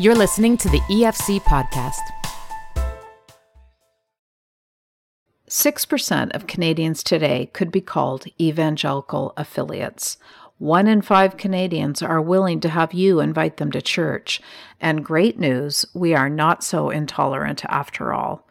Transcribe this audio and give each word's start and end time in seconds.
You're 0.00 0.14
listening 0.14 0.56
to 0.56 0.70
the 0.70 0.80
EFC 0.88 1.42
podcast. 1.42 2.00
6% 5.46 6.34
of 6.34 6.46
Canadians 6.46 7.02
today 7.02 7.50
could 7.52 7.70
be 7.70 7.82
called 7.82 8.24
evangelical 8.40 9.34
affiliates. 9.36 10.16
One 10.56 10.86
in 10.86 11.02
five 11.02 11.36
Canadians 11.36 12.00
are 12.00 12.22
willing 12.22 12.60
to 12.60 12.70
have 12.70 12.94
you 12.94 13.20
invite 13.20 13.58
them 13.58 13.70
to 13.72 13.82
church. 13.82 14.40
And 14.80 15.04
great 15.04 15.38
news, 15.38 15.84
we 15.92 16.14
are 16.14 16.30
not 16.30 16.64
so 16.64 16.88
intolerant 16.88 17.62
after 17.66 18.14
all. 18.14 18.48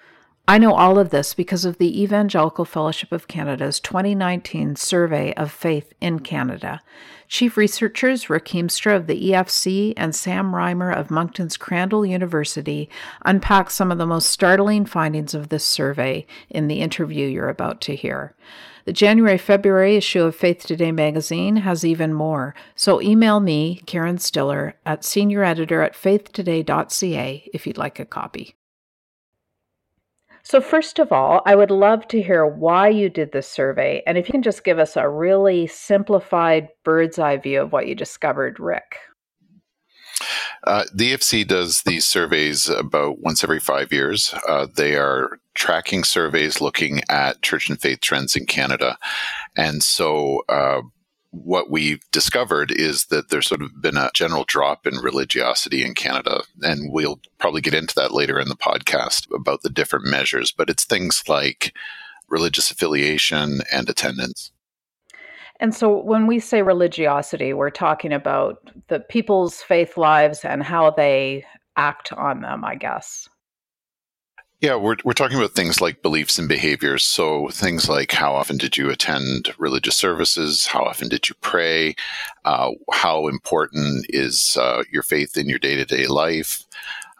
I 0.50 0.58
know 0.58 0.74
all 0.74 0.98
of 0.98 1.12
this 1.12 1.36
because 1.36 1.64
of 1.64 1.78
the 1.78 2.02
Evangelical 2.02 2.66
Fellowship 2.66 3.12
of 3.12 3.28
Canada's 3.28 3.80
2019 3.80 4.78
Survey 4.78 5.32
of 5.36 5.52
Faith 5.52 5.94
in 6.02 6.22
Canada. 6.22 6.82
Chief 7.28 7.56
researchers 7.56 8.32
Rick 8.32 8.46
Hiemstra 8.46 8.96
of 8.96 9.06
the 9.06 9.30
EFC 9.30 9.94
and 9.96 10.16
Sam 10.16 10.52
Reimer 10.52 10.92
of 10.92 11.12
Moncton's 11.12 11.56
Crandall 11.56 12.04
University 12.04 12.90
unpack 13.24 13.70
some 13.70 13.92
of 13.92 14.00
the 14.00 14.08
most 14.08 14.32
startling 14.32 14.88
findings 14.88 15.36
of 15.36 15.50
this 15.50 15.64
survey 15.64 16.26
in 16.50 16.68
the 16.68 16.82
interview 16.82 17.28
you're 17.28 17.48
about 17.48 17.80
to 17.82 17.96
hear. 17.96 18.36
The 18.86 18.94
January 18.94 19.38
February 19.38 19.98
issue 19.98 20.24
of 20.24 20.36
Faith 20.36 20.66
Today 20.66 20.92
magazine 20.92 21.58
has 21.58 21.86
even 21.86 22.12
more, 22.12 22.56
so 22.74 23.00
email 23.04 23.40
me, 23.40 23.84
Karen 23.86 24.18
Stiller, 24.18 24.74
at 24.84 25.06
senior 25.06 25.44
editor 25.44 25.84
at 25.84 25.94
faithtoday.ca 25.94 27.50
if 27.54 27.68
you'd 27.68 27.78
like 27.78 28.00
a 28.00 28.06
copy. 28.06 28.56
So, 30.50 30.62
first 30.62 30.98
of 30.98 31.12
all, 31.12 31.44
I 31.46 31.54
would 31.56 31.70
love 31.70 32.08
to 32.08 32.24
hear 32.24 32.44
why 32.44 32.90
you 32.90 33.08
did 33.08 33.34
this 33.34 33.48
survey. 33.48 34.02
And 34.08 34.18
if 34.18 34.28
you 34.28 34.32
can 34.32 34.42
just 34.42 34.64
give 34.64 34.80
us 34.80 34.98
a 34.98 35.08
really 35.08 35.68
simplified 35.68 36.70
bird's 36.84 37.20
eye 37.20 37.38
view 37.38 37.62
of 37.62 37.72
what 37.72 37.86
you 37.86 37.94
discovered, 37.94 38.60
Rick. 38.60 38.98
Uh, 40.64 40.86
the 40.92 41.14
EFC 41.14 41.48
does 41.48 41.84
these 41.84 42.08
surveys 42.08 42.68
about 42.68 43.20
once 43.20 43.44
every 43.44 43.60
five 43.60 43.94
years. 43.94 44.34
Uh, 44.48 44.66
they 44.76 44.96
are 44.96 45.40
tracking 45.54 46.04
surveys 46.04 46.60
looking 46.60 47.02
at 47.10 47.44
church 47.44 47.70
and 47.70 47.80
faith 47.80 48.02
trends 48.02 48.36
in 48.36 48.48
Canada. 48.48 48.98
And 49.56 49.84
so, 49.84 50.42
uh, 50.50 50.82
what 51.32 51.70
we've 51.70 52.04
discovered 52.12 52.72
is 52.72 53.06
that 53.06 53.30
there's 53.30 53.48
sort 53.48 53.62
of 53.62 53.82
been 53.82 53.98
a 53.98 54.10
general 54.14 54.46
drop 54.48 54.88
in 54.88 54.96
religiosity 54.96 55.84
in 55.86 55.94
Canada. 55.94 56.42
And 56.62 56.92
we'll 56.92 57.20
probably 57.38 57.62
get 57.62 57.74
into 57.74 57.96
that 57.96 58.14
later 58.14 58.40
in 58.40 58.50
the 58.50 58.56
podcast 58.56 59.32
about 59.34 59.62
the 59.62 59.70
different 59.70 60.06
measures, 60.06 60.52
but 60.52 60.70
it's 60.70 60.86
things 60.86 61.24
like 61.28 61.76
religious 62.28 62.72
affiliation 62.72 63.62
and 63.72 63.90
attendance. 63.90 64.52
And 65.60 65.76
so 65.76 66.02
when 66.02 66.26
we 66.26 66.40
say 66.40 66.62
religiosity, 66.62 67.54
we're 67.54 67.70
talking 67.70 68.14
about 68.14 68.72
the 68.88 69.02
people's 69.02 69.62
faith 69.62 69.98
lives 69.98 70.46
and 70.46 70.64
how 70.64 70.92
they 70.92 71.46
act 71.76 72.14
on 72.14 72.42
them, 72.42 72.64
I 72.64 72.76
guess. 72.76 73.28
Yeah, 74.62 74.76
we're, 74.76 74.98
we're 75.06 75.14
talking 75.14 75.38
about 75.38 75.52
things 75.52 75.80
like 75.80 76.02
beliefs 76.02 76.38
and 76.38 76.50
behaviors. 76.50 77.06
So, 77.06 77.48
things 77.48 77.88
like 77.88 78.12
how 78.12 78.34
often 78.34 78.58
did 78.58 78.76
you 78.76 78.90
attend 78.90 79.54
religious 79.58 79.96
services? 79.96 80.66
How 80.66 80.84
often 80.84 81.08
did 81.08 81.30
you 81.30 81.36
pray? 81.40 81.96
Uh, 82.44 82.72
how 82.92 83.28
important 83.28 84.06
is 84.10 84.58
uh, 84.60 84.84
your 84.92 85.04
faith 85.04 85.38
in 85.38 85.48
your 85.48 85.60
day 85.60 85.76
to 85.76 85.86
day 85.86 86.08
life? 86.08 86.66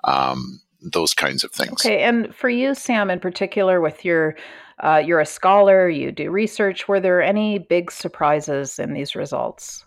Um, 0.04 0.60
those 0.82 1.14
kinds 1.14 1.46
of 1.46 1.52
things. 1.52 1.86
Okay. 1.86 2.02
And 2.02 2.34
for 2.36 2.50
you, 2.50 2.74
Sam, 2.74 3.10
in 3.10 3.20
particular, 3.20 3.80
with 3.80 4.04
your 4.04 4.36
uh, 4.82 5.02
you're 5.06 5.20
a 5.20 5.26
scholar, 5.26 5.90
you 5.90 6.12
do 6.12 6.32
research. 6.32 6.88
Were 6.88 7.00
there 7.00 7.22
any 7.22 7.60
big 7.60 7.92
surprises 7.92 8.80
in 8.80 8.94
these 8.94 9.16
results? 9.16 9.86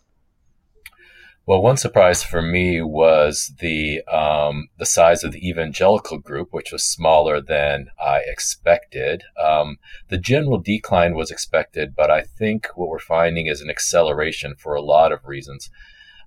Well, 1.44 1.60
one 1.60 1.76
surprise 1.76 2.22
for 2.22 2.40
me 2.40 2.82
was 2.82 3.52
the 3.58 4.02
um, 4.04 4.68
the 4.78 4.86
size 4.86 5.24
of 5.24 5.32
the 5.32 5.48
evangelical 5.48 6.18
group, 6.18 6.48
which 6.52 6.70
was 6.70 6.84
smaller 6.84 7.40
than 7.40 7.88
I 8.00 8.22
expected. 8.24 9.24
Um, 9.42 9.78
the 10.08 10.18
general 10.18 10.58
decline 10.58 11.16
was 11.16 11.32
expected, 11.32 11.97
but 11.97 12.12
I 12.12 12.22
think 12.22 12.69
what 12.76 12.88
we're 12.88 13.00
finding 13.00 13.48
is 13.48 13.60
an 13.60 13.70
acceleration 13.70 14.54
for 14.56 14.76
a 14.76 14.82
lot 14.82 15.10
of 15.10 15.26
reasons 15.26 15.69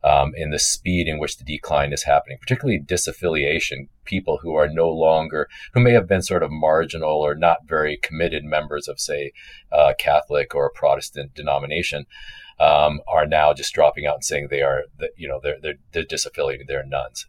um, 0.03 0.33
in 0.35 0.49
the 0.49 0.59
speed 0.59 1.07
in 1.07 1.17
which 1.17 1.37
the 1.37 1.45
decline 1.45 1.93
is 1.93 2.03
happening, 2.03 2.37
particularly 2.41 2.81
disaffiliation. 2.81 3.87
People 4.03 4.39
who 4.41 4.53
are 4.55 4.67
no 4.67 4.89
longer, 4.89 5.47
who 5.73 5.79
may 5.79 5.93
have 5.93 6.09
been 6.09 6.23
sort 6.23 6.43
of 6.43 6.51
marginal 6.51 7.21
or 7.21 7.35
not 7.35 7.59
very 7.65 7.95
committed 7.95 8.43
members 8.43 8.89
of, 8.89 8.99
say, 8.99 9.31
a 9.71 9.95
Catholic 9.97 10.53
or 10.53 10.65
a 10.65 10.77
Protestant 10.77 11.33
denomination 11.33 12.05
um, 12.59 13.01
are 13.07 13.25
now 13.25 13.53
just 13.53 13.73
dropping 13.73 14.05
out 14.05 14.15
and 14.15 14.23
saying 14.23 14.47
they 14.49 14.61
are, 14.61 14.83
you 15.17 15.27
know, 15.27 15.39
they're 15.41 15.57
they're, 15.61 15.75
they're 15.91 16.03
disaffiliated, 16.03 16.67
they're 16.67 16.85
nones. 16.85 17.25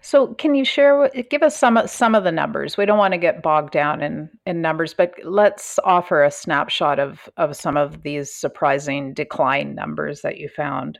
So, 0.00 0.34
can 0.34 0.54
you 0.54 0.64
share, 0.64 1.08
give 1.30 1.42
us 1.42 1.56
some 1.56 1.80
some 1.86 2.14
of 2.14 2.24
the 2.24 2.32
numbers? 2.32 2.76
We 2.76 2.86
don't 2.86 2.98
want 2.98 3.12
to 3.12 3.18
get 3.18 3.42
bogged 3.42 3.72
down 3.72 4.02
in 4.02 4.30
in 4.46 4.60
numbers, 4.60 4.94
but 4.94 5.14
let's 5.24 5.78
offer 5.84 6.22
a 6.22 6.30
snapshot 6.30 6.98
of 6.98 7.28
of 7.36 7.56
some 7.56 7.76
of 7.76 8.02
these 8.02 8.32
surprising 8.32 9.12
decline 9.12 9.74
numbers 9.74 10.22
that 10.22 10.38
you 10.38 10.48
found. 10.48 10.98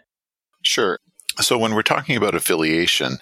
Sure. 0.63 0.99
So 1.41 1.59
when 1.59 1.75
we're 1.75 1.83
talking 1.83 2.17
about 2.17 2.35
affiliation, 2.35 3.19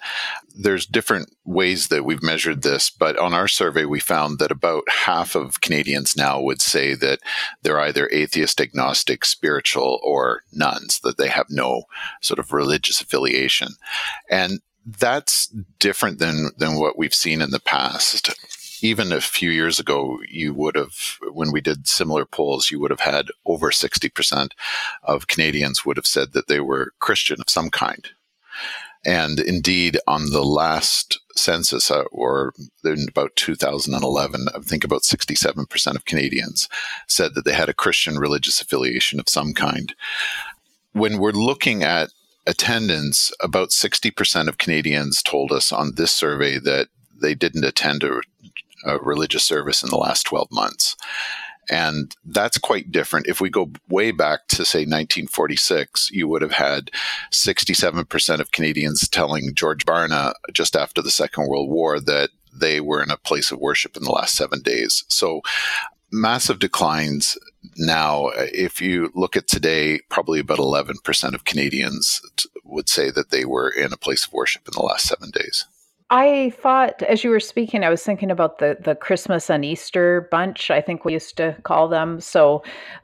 there's 0.55 0.85
different 0.85 1.35
ways 1.43 1.89
that 1.89 2.05
we've 2.05 2.23
measured 2.23 2.61
this, 2.61 2.89
but 2.89 3.17
on 3.17 3.33
our 3.33 3.47
survey, 3.47 3.85
we 3.85 3.99
found 3.99 4.39
that 4.39 4.51
about 4.51 4.83
half 4.89 5.35
of 5.35 5.59
Canadians 5.61 6.15
now 6.15 6.39
would 6.39 6.61
say 6.61 6.95
that 6.95 7.19
they're 7.61 7.79
either 7.79 8.09
atheist, 8.11 8.61
agnostic, 8.61 9.25
spiritual, 9.25 9.99
or 10.01 10.43
nones, 10.53 11.01
that 11.03 11.17
they 11.17 11.27
have 11.27 11.47
no 11.49 11.83
sort 12.21 12.39
of 12.39 12.53
religious 12.53 13.01
affiliation. 13.01 13.69
And 14.29 14.61
that's 14.85 15.47
different 15.79 16.19
than, 16.19 16.51
than 16.57 16.79
what 16.79 16.97
we've 16.97 17.15
seen 17.15 17.41
in 17.41 17.49
the 17.49 17.59
past 17.59 18.33
even 18.81 19.11
a 19.11 19.21
few 19.21 19.49
years 19.49 19.79
ago, 19.79 20.19
you 20.27 20.53
would 20.53 20.75
have, 20.75 21.17
when 21.31 21.51
we 21.51 21.61
did 21.61 21.87
similar 21.87 22.25
polls, 22.25 22.71
you 22.71 22.79
would 22.79 22.91
have 22.91 23.01
had 23.01 23.27
over 23.45 23.71
60% 23.71 24.51
of 25.03 25.27
Canadians 25.27 25.85
would 25.85 25.97
have 25.97 26.07
said 26.07 26.33
that 26.33 26.47
they 26.47 26.59
were 26.59 26.93
Christian 26.99 27.39
of 27.41 27.49
some 27.49 27.69
kind. 27.69 28.09
And 29.05 29.39
indeed, 29.39 29.99
on 30.07 30.31
the 30.31 30.43
last 30.43 31.19
census, 31.35 31.91
uh, 31.91 32.03
or 32.11 32.53
in 32.83 33.05
about 33.07 33.35
2011, 33.35 34.47
I 34.53 34.59
think 34.59 34.83
about 34.83 35.03
67% 35.03 35.95
of 35.95 36.05
Canadians 36.05 36.67
said 37.07 37.35
that 37.35 37.45
they 37.45 37.53
had 37.53 37.69
a 37.69 37.73
Christian 37.73 38.17
religious 38.17 38.59
affiliation 38.61 39.19
of 39.19 39.29
some 39.29 39.53
kind. 39.53 39.93
When 40.93 41.19
we're 41.19 41.31
looking 41.31 41.83
at 41.83 42.09
attendance, 42.47 43.31
about 43.41 43.69
60% 43.69 44.47
of 44.47 44.57
Canadians 44.57 45.21
told 45.21 45.51
us 45.51 45.71
on 45.71 45.95
this 45.95 46.11
survey 46.11 46.57
that 46.59 46.87
they 47.21 47.35
didn't 47.35 47.63
attend 47.63 48.03
a, 48.03 48.21
a 48.85 48.97
religious 48.99 49.43
service 49.43 49.83
in 49.83 49.89
the 49.89 49.97
last 49.97 50.23
12 50.23 50.47
months. 50.51 50.95
And 51.69 52.15
that's 52.23 52.57
quite 52.57 52.91
different. 52.91 53.27
If 53.27 53.41
we 53.41 53.49
go 53.49 53.71
way 53.89 54.11
back 54.11 54.47
to, 54.49 54.65
say, 54.65 54.79
1946, 54.79 56.11
you 56.11 56.27
would 56.27 56.43
have 56.43 56.51
had 56.51 56.91
67% 57.31 58.39
of 58.39 58.51
Canadians 58.51 59.09
telling 59.09 59.55
George 59.55 59.85
Barna 59.85 60.33
just 60.53 60.75
after 60.75 61.01
the 61.01 61.09
Second 61.11 61.47
World 61.47 61.69
War 61.69 61.99
that 61.99 62.29
they 62.53 62.79
were 62.79 63.01
in 63.01 63.09
a 63.09 63.17
place 63.17 63.51
of 63.51 63.59
worship 63.59 63.97
in 63.97 64.03
the 64.03 64.11
last 64.11 64.35
seven 64.35 64.61
days. 64.61 65.03
So 65.07 65.41
massive 66.11 66.59
declines 66.59 67.37
now. 67.77 68.29
If 68.35 68.81
you 68.81 69.11
look 69.15 69.35
at 69.35 69.47
today, 69.47 69.99
probably 70.09 70.39
about 70.39 70.59
11% 70.59 71.33
of 71.33 71.45
Canadians 71.45 72.21
would 72.63 72.89
say 72.89 73.11
that 73.11 73.31
they 73.31 73.45
were 73.45 73.69
in 73.69 73.91
a 73.91 73.97
place 73.97 74.25
of 74.25 74.33
worship 74.33 74.67
in 74.67 74.73
the 74.75 74.85
last 74.85 75.07
seven 75.07 75.31
days. 75.31 75.65
I 76.11 76.51
thought, 76.61 77.01
as 77.03 77.23
you 77.23 77.31
were 77.31 77.39
speaking, 77.39 77.83
I 77.83 77.89
was 77.89 78.03
thinking 78.03 78.29
about 78.29 78.59
the 78.59 78.77
the 78.79 78.95
Christmas 78.95 79.49
and 79.49 79.65
Easter 79.65 80.27
bunch. 80.29 80.69
I 80.69 80.79
think 80.79 81.03
we 81.03 81.13
used 81.13 81.35
to 81.37 81.57
call 81.63 81.87
them. 81.87 82.19
So, 82.19 82.63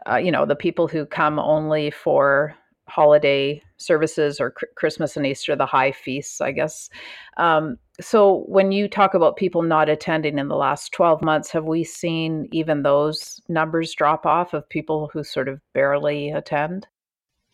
uh, 0.10 0.18
you 0.18 0.32
know, 0.32 0.46
the 0.46 0.56
people 0.56 0.88
who 0.88 1.06
come 1.06 1.40
only 1.40 1.90
for 1.90 2.56
holiday 2.88 3.62
services 3.78 4.40
or 4.40 4.52
cr- 4.52 4.66
Christmas 4.76 5.18
and 5.18 5.26
Easter, 5.26 5.56
the 5.56 5.66
high 5.66 5.92
feasts, 5.92 6.42
I 6.42 6.52
guess. 6.52 6.90
Um, 7.38 7.78
so, 8.00 8.44
when 8.48 8.72
you 8.72 8.88
talk 8.88 9.16
about 9.16 9.36
people 9.36 9.64
not 9.64 9.90
attending 9.90 10.38
in 10.38 10.48
the 10.48 10.56
last 10.56 10.92
twelve 10.92 11.24
months, 11.24 11.50
have 11.52 11.66
we 11.66 11.84
seen 11.84 12.48
even 12.52 12.84
those 12.84 13.42
numbers 13.50 13.96
drop 13.96 14.28
off 14.28 14.54
of 14.54 14.70
people 14.70 15.10
who 15.12 15.24
sort 15.24 15.48
of 15.48 15.60
barely 15.74 16.30
attend? 16.30 16.86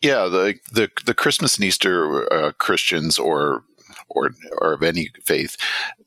Yeah, 0.02 0.28
the 0.28 0.56
the 0.70 0.90
the 1.06 1.14
Christmas 1.14 1.56
and 1.56 1.64
Easter 1.64 2.30
uh, 2.30 2.52
Christians 2.52 3.18
or 3.18 3.64
or, 4.08 4.30
or 4.60 4.72
of 4.72 4.82
any 4.82 5.10
faith, 5.24 5.56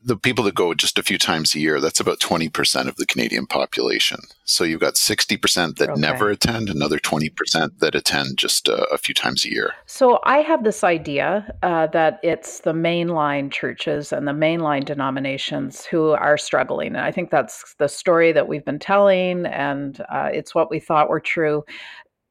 the 0.03 0.17
people 0.17 0.43
that 0.45 0.55
go 0.55 0.73
just 0.73 0.97
a 0.97 1.03
few 1.03 1.17
times 1.17 1.53
a 1.53 1.59
year, 1.59 1.79
that's 1.79 1.99
about 1.99 2.19
20% 2.19 2.87
of 2.87 2.95
the 2.95 3.05
Canadian 3.05 3.45
population. 3.45 4.19
So 4.43 4.63
you've 4.63 4.79
got 4.79 4.95
60% 4.95 5.77
that 5.77 5.89
okay. 5.89 6.01
never 6.01 6.29
attend, 6.29 6.69
another 6.69 6.97
20% 6.97 7.79
that 7.79 7.95
attend 7.95 8.37
just 8.37 8.67
a, 8.67 8.83
a, 8.85 8.97
few 8.97 9.13
times 9.13 9.45
a 9.45 9.51
year. 9.51 9.73
So 9.85 10.19
I 10.23 10.39
have 10.39 10.63
this 10.63 10.83
idea 10.83 11.53
uh, 11.61 11.87
that 11.87 12.19
it's 12.23 12.61
the 12.61 12.73
mainline 12.73 13.51
churches 13.51 14.11
and 14.11 14.27
the 14.27 14.31
mainline 14.31 14.85
denominations 14.85 15.85
who 15.85 16.11
are 16.11 16.37
struggling. 16.37 16.89
And 16.89 17.05
I 17.05 17.11
think 17.11 17.29
that's 17.29 17.75
the 17.77 17.87
story 17.87 18.31
that 18.31 18.47
we've 18.47 18.65
been 18.65 18.79
telling, 18.79 19.45
and 19.45 20.01
uh, 20.09 20.29
it's 20.33 20.55
what 20.55 20.69
we 20.71 20.79
thought 20.79 21.09
were 21.09 21.19
true. 21.19 21.63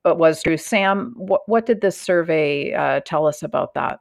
But 0.02 0.18
was 0.18 0.42
true. 0.42 0.56
Sam, 0.56 1.12
what, 1.16 1.42
what 1.46 1.66
did 1.66 1.82
this 1.82 2.00
survey 2.00 2.72
uh, 2.72 3.00
tell 3.04 3.26
us 3.26 3.42
about 3.42 3.74
that? 3.74 4.00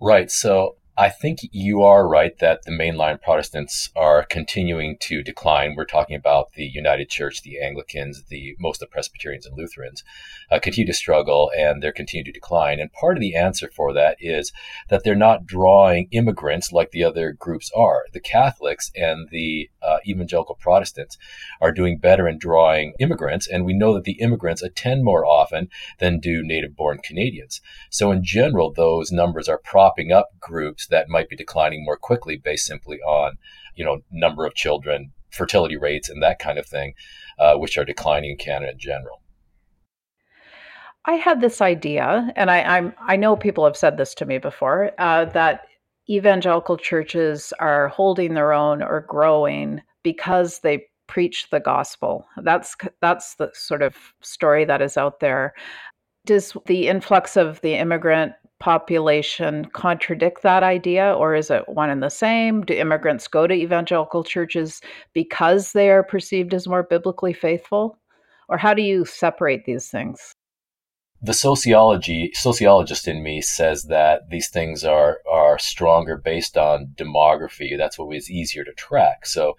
Right. 0.00 0.30
So 0.32 0.74
I 0.98 1.08
think 1.08 1.38
you 1.52 1.82
are 1.84 2.06
right 2.06 2.38
that 2.40 2.64
the 2.64 2.70
mainline 2.70 3.18
Protestants 3.22 3.88
are 3.96 4.24
continuing 4.24 4.98
to 5.00 5.22
decline. 5.22 5.74
We're 5.74 5.86
talking 5.86 6.16
about 6.16 6.52
the 6.52 6.66
United 6.66 7.08
Church, 7.08 7.40
the 7.40 7.62
Anglicans, 7.62 8.24
the 8.28 8.54
most 8.60 8.82
of 8.82 8.90
the 8.90 8.92
Presbyterians 8.92 9.46
and 9.46 9.56
Lutherans 9.56 10.04
uh, 10.50 10.58
continue 10.58 10.86
to 10.86 10.92
struggle 10.92 11.50
and 11.56 11.82
they're 11.82 11.92
continuing 11.92 12.26
to 12.26 12.32
decline. 12.32 12.78
And 12.78 12.92
part 12.92 13.16
of 13.16 13.22
the 13.22 13.34
answer 13.34 13.70
for 13.74 13.94
that 13.94 14.18
is 14.20 14.52
that 14.90 15.02
they're 15.02 15.14
not 15.14 15.46
drawing 15.46 16.08
immigrants 16.10 16.72
like 16.72 16.90
the 16.90 17.04
other 17.04 17.32
groups 17.32 17.70
are. 17.74 18.04
The 18.12 18.20
Catholics 18.20 18.90
and 18.94 19.30
the 19.30 19.70
uh, 19.82 19.96
evangelical 20.06 20.56
Protestants 20.56 21.16
are 21.62 21.72
doing 21.72 21.96
better 21.96 22.28
in 22.28 22.36
drawing 22.36 22.92
immigrants, 23.00 23.48
and 23.48 23.64
we 23.64 23.72
know 23.72 23.94
that 23.94 24.04
the 24.04 24.20
immigrants 24.20 24.62
attend 24.62 25.04
more 25.04 25.24
often 25.24 25.70
than 26.00 26.20
do 26.20 26.42
native 26.42 26.76
born 26.76 26.98
Canadians. 26.98 27.62
So, 27.88 28.12
in 28.12 28.22
general, 28.22 28.72
those 28.72 29.10
numbers 29.10 29.48
are 29.48 29.58
propping 29.58 30.12
up 30.12 30.28
groups 30.38 30.81
that 30.88 31.08
might 31.08 31.28
be 31.28 31.36
declining 31.36 31.84
more 31.84 31.96
quickly 31.96 32.36
based 32.36 32.66
simply 32.66 32.98
on, 33.00 33.36
you 33.74 33.84
know, 33.84 34.00
number 34.10 34.46
of 34.46 34.54
children, 34.54 35.12
fertility 35.30 35.76
rates, 35.76 36.08
and 36.08 36.22
that 36.22 36.38
kind 36.38 36.58
of 36.58 36.66
thing, 36.66 36.94
uh, 37.38 37.56
which 37.56 37.78
are 37.78 37.84
declining 37.84 38.32
in 38.32 38.36
Canada 38.36 38.72
in 38.72 38.78
general. 38.78 39.22
I 41.04 41.14
had 41.14 41.40
this 41.40 41.60
idea, 41.60 42.32
and 42.36 42.50
I, 42.50 42.58
am 42.58 42.94
I 43.00 43.16
know 43.16 43.34
people 43.34 43.64
have 43.64 43.76
said 43.76 43.96
this 43.96 44.14
to 44.14 44.26
me 44.26 44.38
before, 44.38 44.92
uh, 44.98 45.24
that 45.26 45.66
evangelical 46.08 46.76
churches 46.76 47.52
are 47.58 47.88
holding 47.88 48.34
their 48.34 48.52
own 48.52 48.82
or 48.82 49.00
growing 49.08 49.80
because 50.02 50.60
they 50.60 50.86
preach 51.06 51.50
the 51.50 51.60
gospel. 51.60 52.26
That's 52.42 52.76
that's 53.00 53.34
the 53.34 53.50
sort 53.52 53.82
of 53.82 53.96
story 54.20 54.64
that 54.64 54.80
is 54.80 54.96
out 54.96 55.20
there. 55.20 55.54
Does 56.24 56.56
the 56.66 56.88
influx 56.88 57.36
of 57.36 57.60
the 57.62 57.74
immigrant 57.74 58.32
population 58.62 59.64
contradict 59.72 60.42
that 60.42 60.62
idea, 60.62 61.12
or 61.14 61.34
is 61.34 61.50
it 61.50 61.68
one 61.68 61.90
and 61.90 62.00
the 62.00 62.08
same? 62.08 62.62
Do 62.62 62.72
immigrants 62.72 63.26
go 63.26 63.48
to 63.48 63.52
evangelical 63.52 64.22
churches 64.22 64.80
because 65.12 65.72
they 65.72 65.90
are 65.90 66.04
perceived 66.04 66.54
as 66.54 66.68
more 66.68 66.84
biblically 66.84 67.32
faithful? 67.32 67.98
Or 68.48 68.56
how 68.56 68.72
do 68.72 68.80
you 68.82 69.04
separate 69.04 69.64
these 69.64 69.88
things? 69.90 70.32
The 71.20 71.34
sociology 71.34 72.30
sociologist 72.34 73.08
in 73.08 73.24
me 73.24 73.40
says 73.40 73.84
that 73.84 74.30
these 74.30 74.48
things 74.48 74.84
are 74.84 75.18
are 75.30 75.58
stronger 75.58 76.16
based 76.16 76.56
on 76.56 76.94
demography. 76.94 77.76
That's 77.76 77.98
what 77.98 78.14
is 78.14 78.30
easier 78.30 78.62
to 78.62 78.72
track. 78.74 79.26
So 79.26 79.56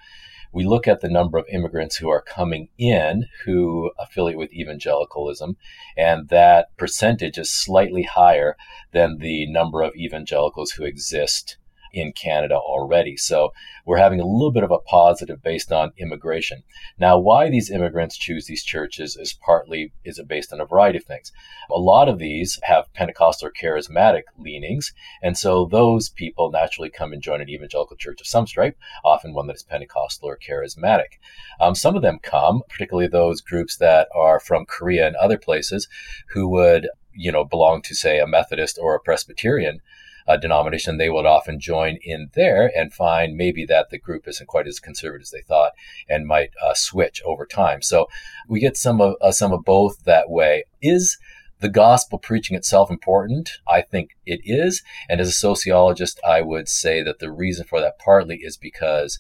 we 0.53 0.63
look 0.65 0.88
at 0.88 1.01
the 1.01 1.09
number 1.09 1.38
of 1.38 1.45
immigrants 1.51 1.97
who 1.97 2.09
are 2.09 2.21
coming 2.21 2.69
in 2.77 3.25
who 3.45 3.91
affiliate 4.00 4.38
with 4.38 4.53
evangelicalism, 4.53 5.57
and 5.97 6.29
that 6.29 6.67
percentage 6.77 7.38
is 7.38 7.51
slightly 7.51 8.03
higher 8.03 8.55
than 8.91 9.17
the 9.17 9.51
number 9.51 9.81
of 9.81 9.95
evangelicals 9.95 10.71
who 10.71 10.83
exist 10.83 11.57
in 11.94 12.12
Canada 12.12 12.56
already. 12.56 13.16
So 13.16 13.54
we're 13.86 13.98
having 13.98 14.19
a 14.19 14.25
little 14.25 14.51
bit 14.51 14.63
of 14.63 14.72
a 14.72 14.80
positive 14.80 15.42
based 15.42 15.72
on 15.72 15.92
immigration. 15.98 16.63
Now, 16.98 17.18
why 17.19 17.50
these 17.50 17.69
immigrants 17.69 18.18
choose 18.18 18.48
these 18.48 18.63
churches 18.63 19.16
is 19.16 19.34
partly 19.34 19.94
is 20.04 20.19
based 20.28 20.51
on 20.51 20.60
a 20.60 20.66
variety 20.66 20.98
of 20.98 21.06
things. 21.06 21.31
A 21.72 21.80
lot 21.80 22.10
of 22.10 22.19
these 22.19 22.60
have 22.63 22.92
Pentecostal 22.94 23.48
or 23.48 23.51
charismatic 23.51 24.24
leanings, 24.38 24.94
and 25.22 25.38
so 25.38 25.66
those 25.66 26.10
people 26.10 26.51
naturally 26.51 26.90
come 26.90 27.13
and 27.13 27.22
join 27.22 27.42
an 27.42 27.50
evangelical 27.50 27.96
church 27.96 28.19
of 28.19 28.28
some 28.28 28.48
stripe, 28.48 28.78
often 29.06 29.34
one 29.34 29.48
that 29.48 29.56
is 29.56 29.63
Pentecostal 29.63 30.30
or 30.30 30.38
charismatic. 30.38 31.19
Um, 31.60 31.75
some 31.75 31.96
of 31.96 32.01
them 32.01 32.19
come, 32.22 32.63
particularly 32.68 33.07
those 33.07 33.42
groups 33.42 33.78
that 33.78 34.07
are 34.16 34.39
from 34.39 34.66
Korea 34.66 35.07
and 35.07 35.16
other 35.16 35.38
places, 35.38 35.88
who 36.30 36.48
would 36.50 36.88
you 37.16 37.31
know 37.31 37.44
belong 37.44 37.81
to 37.84 37.94
say 37.94 38.19
a 38.19 38.28
Methodist 38.28 38.80
or 38.81 38.96
a 38.96 39.00
Presbyterian 39.00 39.81
uh, 40.28 40.38
denomination, 40.38 40.98
they 40.98 41.10
would 41.10 41.25
often 41.25 41.60
join 41.60 41.98
in 42.02 42.30
there 42.34 42.72
and 42.75 42.94
find 42.94 43.36
maybe 43.36 43.66
that 43.66 43.90
the 43.90 44.00
group 44.00 44.28
isn't 44.28 44.48
quite 44.48 44.68
as 44.68 44.80
conservative 44.80 45.24
as 45.24 45.31
they 45.31 45.42
thought 45.42 45.74
and 46.10 46.28
might 46.28 46.52
uh, 46.62 46.74
switch 46.74 47.22
over 47.25 47.46
time. 47.46 47.81
So 47.81 48.08
we 48.48 48.60
get 48.60 48.78
some 48.78 49.02
of 49.02 49.16
uh, 49.22 49.31
some 49.31 49.52
of 49.52 49.66
both 49.66 50.04
that 50.04 50.30
way. 50.30 50.64
Is 50.81 51.18
the 51.60 51.70
gospel 51.70 52.20
preaching 52.20 52.58
itself 52.58 52.92
important? 52.92 53.50
I 53.68 53.81
think 53.81 54.12
it 54.25 54.42
is. 54.44 54.84
And 55.08 55.22
as 55.22 55.30
a 55.30 55.34
sociologist, 55.34 56.20
I 56.28 56.42
would 56.42 56.68
say 56.68 57.02
that 57.04 57.20
the 57.20 57.31
reason 57.31 57.66
for 57.66 57.80
that 57.80 58.00
partly 58.00 58.40
is 58.44 58.58
because 58.58 59.18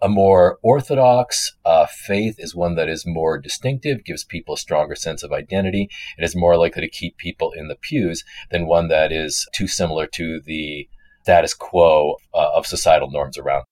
a 0.00 0.08
more 0.08 0.58
orthodox 0.62 1.56
uh, 1.64 1.86
faith 1.86 2.36
is 2.38 2.54
one 2.54 2.74
that 2.76 2.88
is 2.88 3.06
more 3.06 3.38
distinctive, 3.38 4.04
gives 4.04 4.24
people 4.24 4.54
a 4.54 4.58
stronger 4.58 4.94
sense 4.94 5.22
of 5.22 5.32
identity, 5.32 5.88
and 6.16 6.24
is 6.24 6.36
more 6.36 6.56
likely 6.56 6.82
to 6.82 6.88
keep 6.88 7.16
people 7.16 7.52
in 7.52 7.68
the 7.68 7.76
pews 7.76 8.24
than 8.50 8.66
one 8.66 8.88
that 8.88 9.12
is 9.12 9.46
too 9.54 9.66
similar 9.66 10.06
to 10.06 10.40
the 10.44 10.88
status 11.22 11.54
quo 11.54 12.16
uh, 12.32 12.50
of 12.54 12.66
societal 12.66 13.10
norms 13.10 13.36
around. 13.36 13.64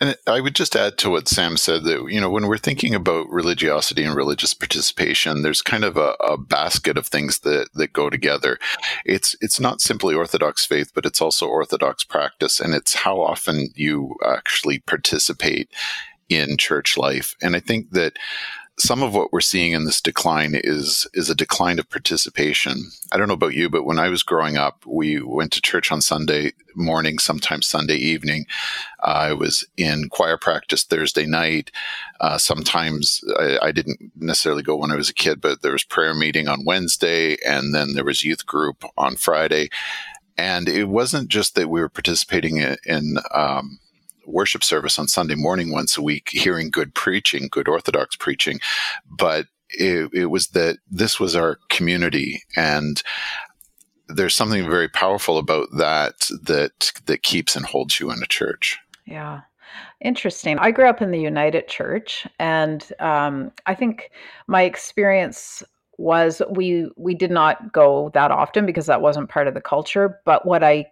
And 0.00 0.16
I 0.26 0.40
would 0.40 0.54
just 0.54 0.76
add 0.76 0.96
to 0.98 1.10
what 1.10 1.28
Sam 1.28 1.56
said 1.56 1.84
that, 1.84 2.06
you 2.08 2.20
know, 2.20 2.30
when 2.30 2.46
we're 2.46 2.56
thinking 2.56 2.94
about 2.94 3.28
religiosity 3.28 4.04
and 4.04 4.14
religious 4.14 4.54
participation, 4.54 5.42
there's 5.42 5.62
kind 5.62 5.84
of 5.84 5.96
a, 5.96 6.14
a, 6.24 6.38
basket 6.38 6.96
of 6.96 7.06
things 7.06 7.40
that, 7.40 7.68
that 7.74 7.92
go 7.92 8.08
together. 8.08 8.58
It's, 9.04 9.34
it's 9.40 9.58
not 9.58 9.80
simply 9.80 10.14
Orthodox 10.14 10.64
faith, 10.64 10.92
but 10.94 11.04
it's 11.04 11.20
also 11.20 11.46
Orthodox 11.46 12.04
practice. 12.04 12.60
And 12.60 12.74
it's 12.74 12.94
how 12.94 13.20
often 13.20 13.68
you 13.74 14.14
actually 14.24 14.78
participate 14.80 15.68
in 16.28 16.56
church 16.56 16.96
life. 16.96 17.34
And 17.42 17.56
I 17.56 17.60
think 17.60 17.90
that 17.92 18.14
some 18.78 19.02
of 19.02 19.12
what 19.12 19.32
we're 19.32 19.40
seeing 19.40 19.72
in 19.72 19.84
this 19.84 20.00
decline 20.00 20.52
is 20.54 21.06
is 21.12 21.28
a 21.28 21.34
decline 21.34 21.78
of 21.78 21.90
participation. 21.90 22.90
I 23.12 23.16
don't 23.16 23.28
know 23.28 23.34
about 23.34 23.54
you, 23.54 23.68
but 23.68 23.84
when 23.84 23.98
I 23.98 24.08
was 24.08 24.22
growing 24.22 24.56
up, 24.56 24.84
we 24.86 25.20
went 25.20 25.52
to 25.52 25.60
church 25.60 25.90
on 25.90 26.00
Sunday 26.00 26.52
morning, 26.76 27.18
sometimes 27.18 27.66
Sunday 27.66 27.96
evening. 27.96 28.46
Uh, 29.02 29.06
I 29.06 29.32
was 29.32 29.66
in 29.76 30.08
choir 30.10 30.36
practice 30.36 30.84
Thursday 30.84 31.26
night. 31.26 31.72
Uh, 32.20 32.38
sometimes 32.38 33.20
I, 33.38 33.58
I, 33.62 33.72
didn't 33.72 34.12
necessarily 34.16 34.62
go 34.62 34.76
when 34.76 34.92
I 34.92 34.96
was 34.96 35.10
a 35.10 35.14
kid, 35.14 35.40
but 35.40 35.62
there 35.62 35.72
was 35.72 35.84
prayer 35.84 36.14
meeting 36.14 36.46
on 36.46 36.64
Wednesday, 36.64 37.36
and 37.44 37.74
then 37.74 37.94
there 37.94 38.04
was 38.04 38.24
youth 38.24 38.46
group 38.46 38.84
on 38.96 39.16
Friday. 39.16 39.70
And 40.36 40.68
it 40.68 40.84
wasn't 40.84 41.28
just 41.28 41.56
that 41.56 41.68
we 41.68 41.80
were 41.80 41.88
participating 41.88 42.58
in. 42.58 42.76
in 42.84 43.16
um, 43.34 43.80
worship 44.28 44.62
service 44.62 44.98
on 44.98 45.08
Sunday 45.08 45.34
morning 45.34 45.72
once 45.72 45.96
a 45.96 46.02
week, 46.02 46.28
hearing 46.30 46.70
good 46.70 46.94
preaching, 46.94 47.48
good 47.50 47.68
Orthodox 47.68 48.16
preaching. 48.16 48.60
But 49.08 49.46
it, 49.70 50.10
it 50.12 50.26
was 50.26 50.48
that 50.48 50.78
this 50.90 51.18
was 51.18 51.36
our 51.36 51.58
community 51.68 52.42
and 52.56 53.02
there's 54.08 54.34
something 54.34 54.68
very 54.68 54.88
powerful 54.88 55.38
about 55.38 55.68
that 55.76 56.28
that 56.42 56.92
that 57.06 57.22
keeps 57.22 57.54
and 57.54 57.66
holds 57.66 58.00
you 58.00 58.10
in 58.10 58.22
a 58.22 58.26
church. 58.26 58.78
Yeah. 59.06 59.42
Interesting. 60.00 60.58
I 60.58 60.70
grew 60.70 60.88
up 60.88 61.02
in 61.02 61.10
the 61.10 61.20
United 61.20 61.68
Church, 61.68 62.26
and 62.38 62.90
um, 63.00 63.52
I 63.66 63.74
think 63.74 64.10
my 64.46 64.62
experience 64.62 65.62
was 65.98 66.40
we 66.50 66.88
we 66.96 67.14
did 67.14 67.30
not 67.30 67.72
go 67.72 68.10
that 68.14 68.30
often 68.30 68.64
because 68.64 68.86
that 68.86 69.02
wasn't 69.02 69.28
part 69.28 69.48
of 69.48 69.54
the 69.54 69.60
culture. 69.60 70.20
But 70.24 70.46
what 70.46 70.62
I 70.62 70.86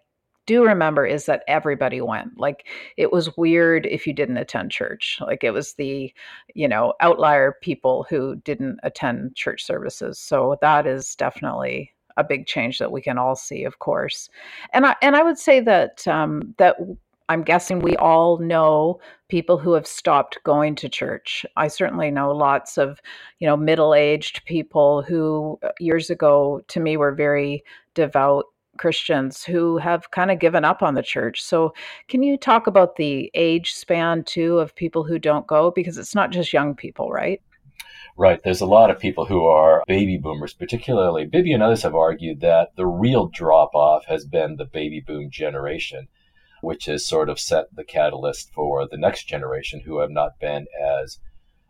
do 0.47 0.65
remember 0.65 1.05
is 1.05 1.27
that 1.27 1.43
everybody 1.47 2.01
went. 2.01 2.39
Like 2.39 2.65
it 2.97 3.11
was 3.11 3.37
weird 3.37 3.85
if 3.85 4.07
you 4.07 4.13
didn't 4.13 4.37
attend 4.37 4.71
church. 4.71 5.19
Like 5.21 5.43
it 5.43 5.51
was 5.51 5.73
the, 5.73 6.11
you 6.55 6.67
know, 6.67 6.93
outlier 7.01 7.55
people 7.61 8.07
who 8.09 8.37
didn't 8.37 8.79
attend 8.81 9.35
church 9.35 9.63
services. 9.63 10.17
So 10.17 10.57
that 10.61 10.87
is 10.87 11.15
definitely 11.15 11.93
a 12.15 12.23
big 12.23 12.47
change 12.47 12.79
that 12.79 12.91
we 12.91 13.01
can 13.01 13.19
all 13.19 13.35
see, 13.35 13.63
of 13.63 13.77
course. 13.77 14.29
And 14.73 14.87
I 14.87 14.95
and 15.03 15.15
I 15.15 15.21
would 15.21 15.37
say 15.37 15.59
that 15.59 16.07
um, 16.07 16.55
that 16.57 16.77
I'm 17.29 17.43
guessing 17.43 17.79
we 17.79 17.95
all 17.97 18.37
know 18.39 18.99
people 19.27 19.57
who 19.57 19.73
have 19.73 19.85
stopped 19.85 20.39
going 20.45 20.75
to 20.75 20.89
church. 20.89 21.45
I 21.57 21.67
certainly 21.67 22.09
know 22.09 22.31
lots 22.31 22.77
of, 22.77 23.01
you 23.39 23.47
know, 23.47 23.57
middle-aged 23.57 24.45
people 24.45 25.01
who 25.01 25.59
uh, 25.61 25.69
years 25.79 26.09
ago 26.09 26.61
to 26.69 26.79
me 26.79 26.95
were 26.95 27.13
very 27.13 27.63
devout 27.95 28.45
Christians 28.77 29.43
who 29.43 29.77
have 29.77 30.11
kind 30.11 30.31
of 30.31 30.39
given 30.39 30.63
up 30.65 30.81
on 30.81 30.95
the 30.95 31.03
church. 31.03 31.43
So, 31.43 31.73
can 32.07 32.23
you 32.23 32.37
talk 32.37 32.67
about 32.67 32.95
the 32.95 33.31
age 33.33 33.73
span 33.73 34.23
too 34.23 34.59
of 34.59 34.75
people 34.75 35.03
who 35.03 35.19
don't 35.19 35.47
go? 35.47 35.71
Because 35.71 35.97
it's 35.97 36.15
not 36.15 36.31
just 36.31 36.53
young 36.53 36.75
people, 36.75 37.11
right? 37.11 37.41
Right. 38.19 38.41
There's 38.43 38.61
a 38.61 38.65
lot 38.65 38.89
of 38.89 38.99
people 38.99 39.25
who 39.25 39.45
are 39.45 39.83
baby 39.85 40.17
boomers, 40.17 40.55
particularly 40.55 41.25
Bibby 41.25 41.53
and 41.53 41.61
others 41.61 41.83
have 41.83 41.93
argued 41.93 42.41
that 42.41 42.75
the 42.75 42.87
real 42.87 43.27
drop 43.27 43.75
off 43.75 44.05
has 44.05 44.25
been 44.25 44.55
the 44.55 44.65
baby 44.65 44.99
boom 44.99 45.29
generation, 45.29 46.07
which 46.61 46.85
has 46.85 47.05
sort 47.05 47.29
of 47.29 47.39
set 47.39 47.75
the 47.75 47.83
catalyst 47.83 48.51
for 48.53 48.87
the 48.87 48.97
next 48.97 49.25
generation 49.25 49.81
who 49.81 49.99
have 49.99 50.09
not 50.09 50.39
been 50.39 50.65
as 50.81 51.19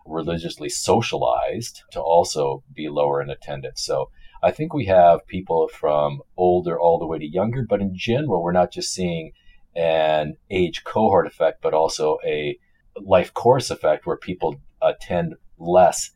religiously 0.05 0.69
socialized 0.69 1.83
to 1.91 1.99
also 1.99 2.63
be 2.73 2.87
lower 2.87 3.21
in 3.21 3.29
attendance. 3.29 3.81
So 3.83 4.09
I 4.43 4.51
think 4.51 4.73
we 4.73 4.85
have 4.85 5.27
people 5.27 5.67
from 5.67 6.21
older 6.35 6.79
all 6.79 6.99
the 6.99 7.07
way 7.07 7.19
to 7.19 7.27
younger, 7.27 7.63
but 7.67 7.81
in 7.81 7.95
general, 7.95 8.43
we're 8.43 8.51
not 8.51 8.71
just 8.71 8.93
seeing 8.93 9.31
an 9.75 10.37
age 10.49 10.83
cohort 10.83 11.27
effect, 11.27 11.61
but 11.61 11.73
also 11.73 12.17
a 12.25 12.57
life 12.95 13.33
course 13.33 13.69
effect 13.69 14.05
where 14.05 14.17
people 14.17 14.55
attend 14.81 15.35
less 15.57 16.11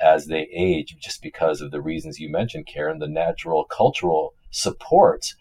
as 0.00 0.26
they 0.26 0.48
age 0.52 0.96
just 0.98 1.22
because 1.22 1.60
of 1.60 1.70
the 1.70 1.80
reasons 1.80 2.18
you 2.18 2.30
mentioned, 2.30 2.66
Karen, 2.66 2.98
the 2.98 3.08
natural 3.08 3.64
cultural 3.64 4.34
supports 4.50 5.34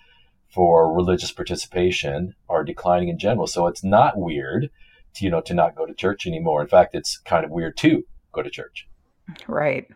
for 0.47 0.93
religious 0.93 1.31
participation 1.31 2.33
are 2.47 2.63
declining 2.63 3.09
in 3.09 3.19
general. 3.19 3.47
So 3.47 3.67
it's 3.67 3.83
not 3.83 4.17
weird 4.17 4.69
to, 5.15 5.25
you 5.25 5.29
know, 5.29 5.41
to 5.41 5.53
not 5.53 5.75
go 5.75 5.85
to 5.85 5.93
church 5.93 6.25
anymore. 6.25 6.61
In 6.61 6.67
fact, 6.67 6.95
it's 6.95 7.17
kind 7.17 7.43
of 7.43 7.51
weird 7.51 7.75
to 7.77 8.03
go 8.31 8.41
to 8.41 8.49
church. 8.49 8.87
Right. 9.47 9.87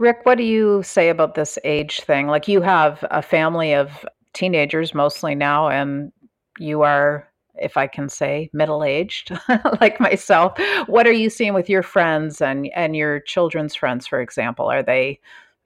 Rick, 0.00 0.20
what 0.22 0.38
do 0.38 0.44
you 0.44 0.82
say 0.82 1.10
about 1.10 1.34
this 1.34 1.58
age 1.62 2.00
thing? 2.00 2.26
Like 2.26 2.48
you 2.48 2.62
have 2.62 3.04
a 3.10 3.20
family 3.20 3.74
of 3.74 4.02
teenagers 4.32 4.94
mostly 4.94 5.34
now, 5.34 5.68
and 5.68 6.10
you 6.58 6.80
are, 6.80 7.28
if 7.56 7.76
I 7.76 7.86
can 7.86 8.08
say, 8.08 8.48
middle 8.54 8.82
aged, 8.82 9.30
like 9.82 10.00
myself. 10.00 10.58
What 10.86 11.06
are 11.06 11.12
you 11.12 11.28
seeing 11.28 11.52
with 11.52 11.68
your 11.68 11.82
friends 11.82 12.40
and 12.40 12.70
and 12.74 12.96
your 12.96 13.20
children's 13.20 13.74
friends, 13.74 14.06
for 14.06 14.22
example? 14.22 14.70
Are 14.70 14.82
they 14.82 15.20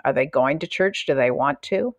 are 0.04 0.12
they 0.12 0.26
going 0.26 0.58
to 0.58 0.66
church? 0.66 1.06
Do 1.06 1.14
they 1.14 1.30
want 1.30 1.62
to? 1.70 1.94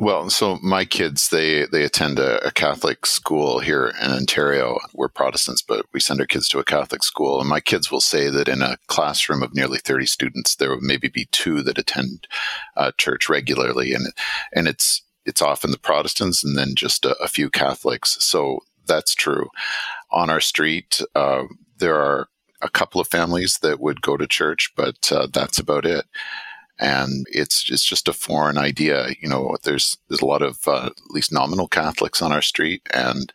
Well, 0.00 0.30
so 0.30 0.60
my 0.62 0.84
kids 0.84 1.30
they 1.30 1.66
they 1.66 1.82
attend 1.82 2.20
a, 2.20 2.46
a, 2.46 2.52
Catholic 2.52 3.04
school 3.04 3.58
here 3.58 3.92
in 4.00 4.12
Ontario. 4.12 4.78
We're 4.94 5.08
Protestants, 5.08 5.60
but 5.60 5.86
we 5.92 5.98
send 5.98 6.20
our 6.20 6.26
kids 6.26 6.48
to 6.50 6.60
a 6.60 6.64
Catholic 6.64 7.02
school, 7.02 7.40
and 7.40 7.48
my 7.48 7.58
kids 7.58 7.90
will 7.90 8.00
say 8.00 8.30
that 8.30 8.48
in 8.48 8.62
a 8.62 8.78
classroom 8.86 9.42
of 9.42 9.56
nearly 9.56 9.78
thirty 9.80 10.06
students, 10.06 10.54
there 10.54 10.70
will 10.70 10.80
maybe 10.80 11.08
be 11.08 11.26
two 11.32 11.62
that 11.64 11.78
attend 11.78 12.28
uh, 12.76 12.92
church 12.96 13.28
regularly, 13.28 13.92
and 13.92 14.06
and 14.52 14.68
it's 14.68 15.02
it's 15.26 15.42
often 15.42 15.72
the 15.72 15.78
Protestants 15.78 16.44
and 16.44 16.56
then 16.56 16.76
just 16.76 17.04
a, 17.04 17.16
a 17.20 17.26
few 17.26 17.50
Catholics. 17.50 18.18
So 18.20 18.60
that's 18.86 19.16
true. 19.16 19.48
On 20.12 20.30
our 20.30 20.40
street, 20.40 21.02
uh, 21.16 21.42
there 21.78 21.96
are 21.96 22.28
a 22.62 22.70
couple 22.70 23.00
of 23.00 23.08
families 23.08 23.58
that 23.62 23.80
would 23.80 24.00
go 24.00 24.16
to 24.16 24.28
church, 24.28 24.72
but 24.76 25.10
uh, 25.10 25.26
that's 25.32 25.58
about 25.58 25.84
it 25.84 26.04
and 26.78 27.26
it's 27.30 27.68
it's 27.70 27.84
just 27.84 28.08
a 28.08 28.12
foreign 28.12 28.58
idea. 28.58 29.08
You 29.20 29.28
know, 29.28 29.56
there's 29.64 29.98
there's 30.08 30.20
a 30.22 30.26
lot 30.26 30.42
of 30.42 30.66
uh, 30.66 30.86
at 30.86 31.10
least 31.10 31.32
nominal 31.32 31.68
Catholics 31.68 32.22
on 32.22 32.32
our 32.32 32.42
street, 32.42 32.82
and 32.92 33.32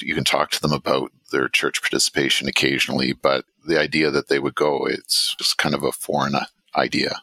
you 0.00 0.14
can 0.14 0.24
talk 0.24 0.50
to 0.50 0.60
them 0.60 0.72
about 0.72 1.12
their 1.32 1.48
church 1.48 1.82
participation 1.82 2.48
occasionally, 2.48 3.12
but 3.12 3.44
the 3.66 3.78
idea 3.78 4.10
that 4.10 4.28
they 4.28 4.38
would 4.38 4.54
go, 4.54 4.86
it's 4.86 5.34
just 5.38 5.58
kind 5.58 5.74
of 5.74 5.82
a 5.82 5.92
foreign 5.92 6.34
idea. 6.76 7.20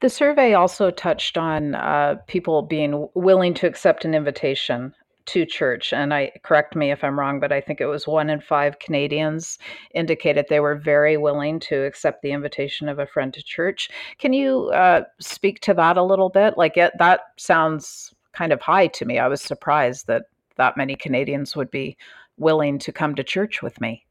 The 0.00 0.08
survey 0.08 0.54
also 0.54 0.90
touched 0.90 1.36
on 1.36 1.74
uh, 1.74 2.16
people 2.28 2.62
being 2.62 3.08
willing 3.14 3.54
to 3.54 3.66
accept 3.66 4.04
an 4.04 4.14
invitation 4.14 4.94
to 5.28 5.46
church. 5.46 5.92
And 5.92 6.12
I 6.12 6.32
correct 6.42 6.74
me 6.74 6.90
if 6.90 7.04
I'm 7.04 7.18
wrong, 7.18 7.38
but 7.38 7.52
I 7.52 7.60
think 7.60 7.80
it 7.80 7.86
was 7.86 8.06
one 8.06 8.30
in 8.30 8.40
five 8.40 8.78
Canadians 8.78 9.58
indicated 9.94 10.46
they 10.48 10.60
were 10.60 10.74
very 10.74 11.16
willing 11.16 11.60
to 11.60 11.84
accept 11.84 12.22
the 12.22 12.32
invitation 12.32 12.88
of 12.88 12.98
a 12.98 13.06
friend 13.06 13.32
to 13.34 13.42
church. 13.42 13.90
Can 14.18 14.32
you 14.32 14.70
uh, 14.70 15.04
speak 15.20 15.60
to 15.60 15.74
that 15.74 15.96
a 15.96 16.02
little 16.02 16.30
bit? 16.30 16.56
Like 16.56 16.76
it, 16.76 16.92
that 16.98 17.20
sounds 17.36 18.14
kind 18.32 18.52
of 18.52 18.60
high 18.60 18.86
to 18.88 19.04
me. 19.04 19.18
I 19.18 19.28
was 19.28 19.40
surprised 19.40 20.06
that 20.06 20.24
that 20.56 20.76
many 20.76 20.96
Canadians 20.96 21.54
would 21.54 21.70
be 21.70 21.96
willing 22.38 22.78
to 22.78 22.92
come 22.92 23.14
to 23.14 23.22
church 23.22 23.62
with 23.62 23.80
me. 23.80 24.04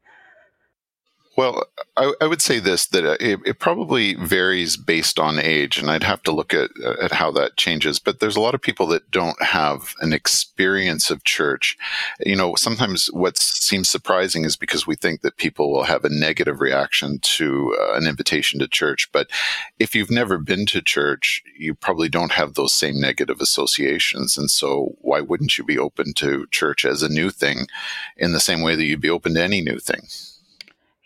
Well, 1.38 1.68
I, 1.96 2.14
I, 2.20 2.26
would 2.26 2.42
say 2.42 2.58
this 2.58 2.86
that 2.86 3.04
uh, 3.04 3.16
it, 3.20 3.38
it, 3.46 3.58
probably 3.60 4.14
varies 4.14 4.76
based 4.76 5.20
on 5.20 5.38
age, 5.38 5.78
and 5.78 5.88
I'd 5.88 6.02
have 6.02 6.20
to 6.24 6.32
look 6.32 6.52
at 6.52 6.70
uh, 6.84 6.96
at 7.00 7.12
how 7.12 7.30
that 7.30 7.56
changes. 7.56 8.00
But 8.00 8.18
there's 8.18 8.34
a 8.34 8.40
lot 8.40 8.56
of 8.56 8.60
people 8.60 8.88
that 8.88 9.12
don't 9.12 9.40
have 9.40 9.94
an 10.00 10.12
experience 10.12 11.12
of 11.12 11.22
church. 11.22 11.78
You 12.26 12.34
know, 12.34 12.56
sometimes 12.56 13.06
what 13.12 13.38
seems 13.38 13.88
surprising 13.88 14.44
is 14.44 14.56
because 14.56 14.84
we 14.84 14.96
think 14.96 15.20
that 15.20 15.36
people 15.36 15.70
will 15.70 15.84
have 15.84 16.04
a 16.04 16.08
negative 16.08 16.60
reaction 16.60 17.20
to 17.36 17.76
uh, 17.80 17.94
an 17.94 18.08
invitation 18.08 18.58
to 18.58 18.66
church. 18.66 19.08
But 19.12 19.28
if 19.78 19.94
you've 19.94 20.10
never 20.10 20.38
been 20.38 20.66
to 20.66 20.82
church, 20.82 21.44
you 21.56 21.72
probably 21.72 22.08
don't 22.08 22.32
have 22.32 22.54
those 22.54 22.74
same 22.74 23.00
negative 23.00 23.40
associations, 23.40 24.36
and 24.36 24.50
so 24.50 24.96
why 25.02 25.20
wouldn't 25.20 25.56
you 25.56 25.62
be 25.62 25.78
open 25.78 26.14
to 26.14 26.48
church 26.50 26.84
as 26.84 27.04
a 27.04 27.08
new 27.08 27.30
thing, 27.30 27.68
in 28.16 28.32
the 28.32 28.40
same 28.40 28.60
way 28.60 28.74
that 28.74 28.86
you'd 28.86 29.00
be 29.00 29.08
open 29.08 29.34
to 29.34 29.40
any 29.44 29.60
new 29.60 29.78
thing? 29.78 30.08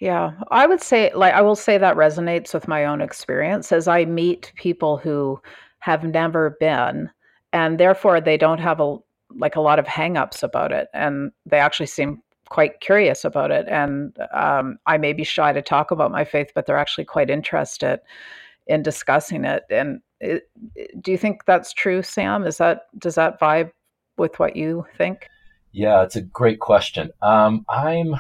Yeah, 0.02 0.32
I 0.50 0.66
would 0.66 0.82
say, 0.82 1.12
like, 1.14 1.32
I 1.32 1.42
will 1.42 1.54
say 1.54 1.78
that 1.78 1.94
resonates 1.94 2.52
with 2.52 2.66
my 2.66 2.84
own 2.84 3.00
experience 3.00 3.70
as 3.70 3.86
I 3.86 4.04
meet 4.04 4.52
people 4.56 4.96
who 4.96 5.40
have 5.78 6.02
never 6.02 6.56
been, 6.58 7.08
and 7.52 7.78
therefore 7.78 8.20
they 8.20 8.36
don't 8.36 8.58
have 8.58 8.80
a 8.80 8.96
like 9.36 9.54
a 9.54 9.60
lot 9.60 9.78
of 9.78 9.86
hangups 9.86 10.42
about 10.42 10.72
it, 10.72 10.88
and 10.92 11.30
they 11.46 11.60
actually 11.60 11.86
seem 11.86 12.20
quite 12.48 12.80
curious 12.80 13.24
about 13.24 13.52
it. 13.52 13.66
And 13.68 14.16
um, 14.34 14.76
I 14.86 14.98
may 14.98 15.12
be 15.12 15.22
shy 15.22 15.52
to 15.52 15.62
talk 15.62 15.92
about 15.92 16.10
my 16.10 16.24
faith, 16.24 16.50
but 16.52 16.66
they're 16.66 16.76
actually 16.76 17.04
quite 17.04 17.30
interested 17.30 18.00
in 18.66 18.82
discussing 18.82 19.44
it. 19.44 19.62
And 19.70 20.00
it, 20.18 20.50
do 21.00 21.12
you 21.12 21.16
think 21.16 21.44
that's 21.44 21.72
true, 21.72 22.02
Sam? 22.02 22.44
Is 22.44 22.58
that 22.58 22.88
does 22.98 23.14
that 23.14 23.38
vibe 23.38 23.70
with 24.18 24.40
what 24.40 24.56
you 24.56 24.84
think? 24.98 25.28
Yeah, 25.70 26.02
it's 26.02 26.16
a 26.16 26.22
great 26.22 26.58
question. 26.58 27.12
Um, 27.22 27.64
I'm 27.68 28.16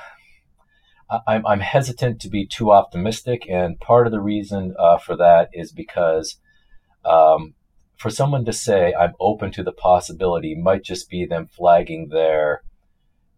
I'm, 1.26 1.46
I'm 1.46 1.60
hesitant 1.60 2.20
to 2.22 2.28
be 2.28 2.46
too 2.46 2.72
optimistic, 2.72 3.46
and 3.48 3.78
part 3.78 4.06
of 4.06 4.12
the 4.12 4.20
reason 4.20 4.74
uh, 4.78 4.98
for 4.98 5.16
that 5.16 5.50
is 5.52 5.72
because 5.72 6.38
um, 7.04 7.54
for 7.96 8.10
someone 8.10 8.44
to 8.44 8.52
say 8.52 8.94
I'm 8.94 9.14
open 9.20 9.52
to 9.52 9.62
the 9.62 9.72
possibility 9.72 10.54
might 10.54 10.82
just 10.82 11.08
be 11.08 11.26
them 11.26 11.46
flagging 11.46 12.08
their 12.08 12.62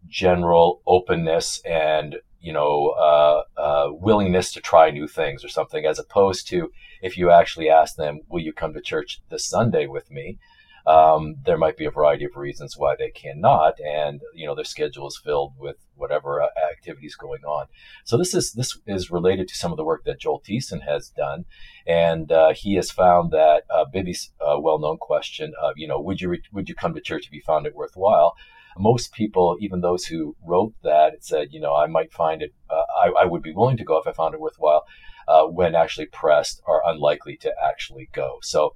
general 0.07 0.83
openness 0.87 1.62
and 1.64 2.16
you 2.40 2.52
know 2.52 2.88
uh, 2.90 3.43
uh, 3.59 3.88
willingness 3.90 4.52
to 4.52 4.61
try 4.61 4.90
new 4.90 5.09
things 5.09 5.45
or 5.45 5.49
something, 5.49 5.85
as 5.87 5.99
opposed 5.99 6.47
to 6.49 6.71
if 7.02 7.16
you 7.16 7.31
actually 7.31 7.69
ask 7.69 7.97
them, 7.97 8.21
"Will 8.28 8.40
you 8.40 8.52
come 8.52 8.75
to 8.75 8.81
church 8.81 9.21
this 9.31 9.49
Sunday 9.49 9.87
with 9.87 10.11
me?" 10.11 10.38
Um, 10.87 11.37
there 11.47 11.57
might 11.57 11.79
be 11.79 11.87
a 11.87 11.91
variety 11.91 12.26
of 12.26 12.37
reasons 12.37 12.76
why 12.76 12.95
they 12.99 13.11
cannot, 13.11 13.81
and 13.81 14.21
you 14.35 14.47
know 14.47 14.55
their 14.55 14.64
schedule 14.64 15.09
is 15.09 15.17
filled 15.17 15.55
with 15.59 15.76
whatever 15.95 16.43
uh, 16.43 16.49
activities 16.71 17.14
going 17.14 17.43
on. 17.45 17.67
So 18.05 18.19
this 18.19 18.35
is 18.35 18.53
this 18.53 18.79
is 18.87 19.11
related 19.11 19.49
to 19.49 19.57
some 19.57 19.71
of 19.71 19.79
the 19.79 19.85
work 19.85 20.05
that 20.05 20.21
Joel 20.21 20.43
Thiessen 20.43 20.83
has 20.83 21.09
done, 21.09 21.47
and 21.87 22.31
uh, 22.31 22.53
he 22.53 22.75
has 22.75 22.91
found 22.91 23.31
that 23.31 23.64
uh, 23.71 23.87
Bibby's 23.87 24.31
uh, 24.41 24.61
well-known 24.61 24.99
question 24.99 25.55
of 25.61 25.75
you 25.76 25.88
know 25.88 25.99
would 26.00 26.21
you 26.21 26.29
re- 26.29 26.43
would 26.53 26.69
you 26.69 26.75
come 26.75 26.95
to 26.95 27.00
church 27.00 27.26
if 27.26 27.33
you 27.33 27.41
found 27.47 27.67
it 27.67 27.75
worthwhile? 27.75 28.37
Most 28.76 29.12
people, 29.12 29.57
even 29.61 29.81
those 29.81 30.05
who 30.05 30.37
wrote 30.45 30.75
that, 30.83 31.25
said 31.25 31.49
you 31.53 31.61
know 31.61 31.75
I 31.75 31.87
might 31.87 32.12
find 32.12 32.43
it 32.43 32.53
uh, 32.69 32.85
I, 33.03 33.23
I, 33.23 33.25
would 33.25 33.43
be 33.43 33.53
willing 33.53 33.79
to 33.79 33.85
go 33.85 33.99
if 33.99 34.07
I 34.07 34.12
found 34.12 34.35
it 34.35 34.41
worthwhile. 34.41 34.85
Uh, 35.26 35.45
when 35.45 35.75
actually 35.75 36.05
pressed, 36.05 36.61
are 36.67 36.83
unlikely 36.85 37.35
to 37.38 37.50
actually 37.64 38.11
go. 38.12 38.38
So 38.43 38.75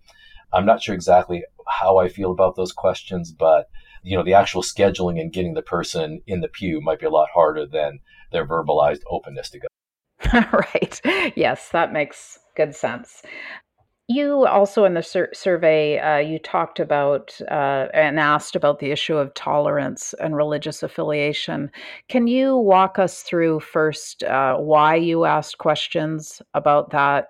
I'm 0.52 0.67
not 0.67 0.83
sure 0.83 0.95
exactly 0.95 1.45
how 1.67 1.99
I 1.99 2.09
feel 2.09 2.31
about 2.31 2.57
those 2.57 2.73
questions, 2.73 3.33
but 3.33 3.69
you 4.02 4.17
know, 4.17 4.25
the 4.25 4.35
actual 4.35 4.62
scheduling 4.62 5.21
and 5.21 5.33
getting 5.33 5.55
the 5.55 5.62
person 5.62 6.23
in 6.26 6.40
the 6.40 6.49
pew 6.49 6.81
might 6.81 7.00
be 7.00 7.07
a 7.07 7.11
lot 7.11 7.28
harder 7.35 7.67
than 7.67 8.00
their 8.33 8.47
verbalized 8.47 9.02
openness 9.11 9.50
to 9.50 9.61
go. 9.61 9.69
right. 10.52 11.00
Yes, 11.37 11.71
that 11.71 11.93
makes 11.93 12.38
good 12.57 12.75
sense. 12.75 13.23
You 14.11 14.47
also 14.47 14.85
in 14.85 14.95
the 14.95 15.02
sur- 15.02 15.28
survey, 15.35 15.99
uh, 15.99 16.17
you 16.17 16.38
talked 16.38 16.81
about 16.81 17.38
uh, 17.50 17.88
and 17.93 18.19
asked 18.19 18.57
about 18.57 18.78
the 18.78 18.90
issue 18.90 19.17
of 19.19 19.35
tolerance 19.35 20.14
and 20.19 20.35
religious 20.35 20.83
affiliation. 20.83 21.71
Can 22.09 22.26
you 22.26 22.57
walk 22.57 22.99
us 22.99 23.21
through 23.21 23.61
first 23.61 24.23
uh, 24.25 24.57
why 24.57 24.95
you 24.95 25.26
asked 25.26 25.59
questions 25.59 26.40
about 26.55 26.90
that? 26.90 27.28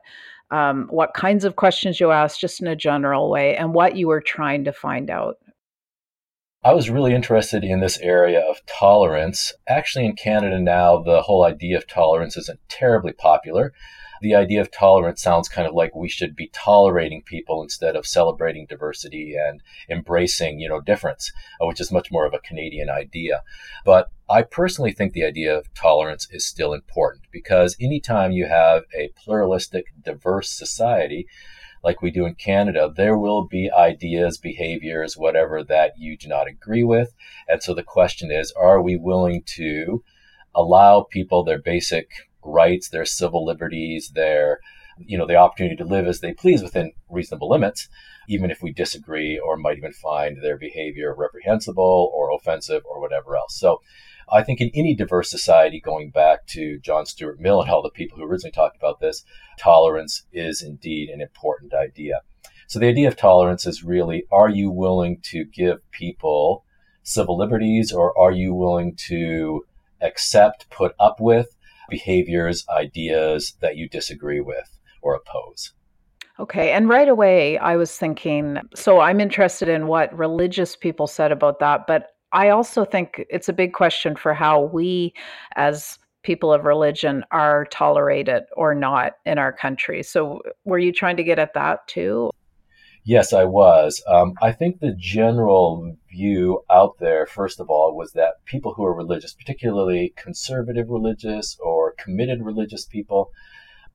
Um, 0.50 0.88
what 0.90 1.14
kinds 1.14 1.44
of 1.44 1.56
questions 1.56 2.00
you 2.00 2.10
asked, 2.10 2.40
just 2.40 2.60
in 2.60 2.66
a 2.66 2.76
general 2.76 3.30
way, 3.30 3.56
and 3.56 3.74
what 3.74 3.96
you 3.96 4.08
were 4.08 4.20
trying 4.20 4.64
to 4.64 4.72
find 4.72 5.10
out. 5.10 5.36
I 6.64 6.72
was 6.74 6.90
really 6.90 7.14
interested 7.14 7.62
in 7.62 7.80
this 7.80 7.98
area 8.00 8.40
of 8.40 8.64
tolerance. 8.66 9.52
Actually, 9.68 10.06
in 10.06 10.16
Canada 10.16 10.58
now, 10.58 11.00
the 11.00 11.22
whole 11.22 11.44
idea 11.44 11.76
of 11.76 11.86
tolerance 11.86 12.36
isn't 12.36 12.60
terribly 12.68 13.12
popular 13.12 13.72
the 14.20 14.34
idea 14.34 14.60
of 14.60 14.70
tolerance 14.70 15.22
sounds 15.22 15.48
kind 15.48 15.66
of 15.66 15.74
like 15.74 15.94
we 15.94 16.08
should 16.08 16.34
be 16.34 16.50
tolerating 16.52 17.22
people 17.22 17.62
instead 17.62 17.96
of 17.96 18.06
celebrating 18.06 18.66
diversity 18.66 19.34
and 19.36 19.62
embracing, 19.88 20.60
you 20.60 20.68
know, 20.68 20.80
difference, 20.80 21.32
uh, 21.60 21.66
which 21.66 21.80
is 21.80 21.92
much 21.92 22.10
more 22.10 22.26
of 22.26 22.34
a 22.34 22.38
Canadian 22.38 22.90
idea. 22.90 23.42
But 23.84 24.10
I 24.28 24.42
personally 24.42 24.92
think 24.92 25.12
the 25.12 25.24
idea 25.24 25.56
of 25.56 25.72
tolerance 25.74 26.28
is 26.30 26.46
still 26.46 26.72
important 26.72 27.24
because 27.30 27.76
anytime 27.80 28.32
you 28.32 28.46
have 28.46 28.82
a 28.94 29.10
pluralistic, 29.16 29.86
diverse 30.02 30.50
society, 30.50 31.26
like 31.82 32.02
we 32.02 32.10
do 32.10 32.26
in 32.26 32.34
Canada, 32.34 32.92
there 32.94 33.16
will 33.16 33.46
be 33.46 33.70
ideas, 33.70 34.36
behaviors, 34.36 35.16
whatever 35.16 35.62
that 35.64 35.92
you 35.96 36.16
do 36.16 36.28
not 36.28 36.48
agree 36.48 36.84
with. 36.84 37.14
And 37.48 37.62
so 37.62 37.72
the 37.74 37.82
question 37.82 38.30
is, 38.30 38.52
are 38.52 38.82
we 38.82 38.96
willing 38.96 39.42
to 39.56 40.02
allow 40.54 41.02
people 41.02 41.44
their 41.44 41.60
basic 41.60 42.10
rights, 42.44 42.88
their 42.88 43.04
civil 43.04 43.44
liberties, 43.44 44.10
their 44.14 44.60
you 44.98 45.16
know 45.16 45.26
the 45.26 45.36
opportunity 45.36 45.76
to 45.76 45.84
live 45.84 46.06
as 46.06 46.20
they 46.20 46.32
please 46.32 46.62
within 46.62 46.92
reasonable 47.08 47.48
limits, 47.48 47.88
even 48.28 48.50
if 48.50 48.62
we 48.62 48.72
disagree 48.72 49.38
or 49.38 49.56
might 49.56 49.78
even 49.78 49.92
find 49.92 50.42
their 50.42 50.58
behavior 50.58 51.14
reprehensible 51.16 52.10
or 52.14 52.32
offensive 52.32 52.82
or 52.84 53.00
whatever 53.00 53.36
else. 53.36 53.58
So. 53.58 53.80
I 54.30 54.42
think 54.42 54.60
in 54.60 54.70
any 54.74 54.94
diverse 54.94 55.30
society, 55.30 55.80
going 55.80 56.10
back 56.10 56.46
to 56.48 56.78
John 56.80 57.06
Stuart 57.06 57.40
Mill 57.40 57.62
and 57.62 57.70
all 57.70 57.80
the 57.80 57.88
people 57.88 58.18
who 58.18 58.24
originally 58.24 58.52
talked 58.52 58.76
about 58.76 59.00
this, 59.00 59.24
tolerance 59.58 60.24
is 60.34 60.60
indeed 60.60 61.08
an 61.08 61.22
important 61.22 61.72
idea. 61.72 62.20
So 62.68 62.78
the 62.78 62.88
idea 62.88 63.08
of 63.08 63.16
tolerance 63.16 63.66
is 63.66 63.82
really 63.82 64.24
are 64.30 64.50
you 64.50 64.70
willing 64.70 65.20
to 65.30 65.46
give 65.46 65.78
people 65.90 66.66
civil 67.02 67.38
liberties 67.38 67.90
or 67.90 68.16
are 68.18 68.30
you 68.30 68.52
willing 68.52 68.94
to 69.06 69.64
accept, 70.02 70.68
put 70.68 70.94
up 71.00 71.18
with 71.18 71.56
behaviors, 71.88 72.64
ideas 72.68 73.54
that 73.60 73.76
you 73.76 73.88
disagree 73.88 74.40
with 74.40 74.78
or 75.02 75.14
oppose? 75.14 75.72
Okay. 76.40 76.70
And 76.70 76.88
right 76.88 77.08
away, 77.08 77.58
I 77.58 77.76
was 77.76 77.96
thinking 77.96 78.58
so 78.74 79.00
I'm 79.00 79.20
interested 79.20 79.68
in 79.68 79.88
what 79.88 80.16
religious 80.16 80.76
people 80.76 81.06
said 81.06 81.32
about 81.32 81.58
that, 81.58 81.86
but 81.86 82.10
I 82.32 82.50
also 82.50 82.84
think 82.84 83.24
it's 83.30 83.48
a 83.48 83.52
big 83.52 83.72
question 83.72 84.14
for 84.14 84.34
how 84.34 84.62
we, 84.62 85.14
as 85.56 85.98
people 86.22 86.52
of 86.52 86.64
religion, 86.64 87.24
are 87.30 87.64
tolerated 87.66 88.44
or 88.56 88.74
not 88.74 89.14
in 89.24 89.38
our 89.38 89.52
country. 89.52 90.02
So, 90.02 90.42
were 90.64 90.78
you 90.78 90.92
trying 90.92 91.16
to 91.16 91.24
get 91.24 91.38
at 91.38 91.54
that 91.54 91.88
too? 91.88 92.30
Yes, 93.04 93.32
I 93.32 93.44
was. 93.44 94.02
Um, 94.06 94.34
I 94.42 94.52
think 94.52 94.80
the 94.80 94.94
general 94.98 95.96
view 96.10 96.62
out 96.70 96.98
there, 96.98 97.24
first 97.26 97.58
of 97.58 97.70
all, 97.70 97.96
was 97.96 98.12
that 98.12 98.44
people 98.44 98.74
who 98.74 98.84
are 98.84 98.94
religious, 98.94 99.32
particularly 99.32 100.12
conservative 100.16 100.90
religious 100.90 101.56
or 101.60 101.77
committed 101.98 102.44
religious 102.44 102.84
people, 102.84 103.30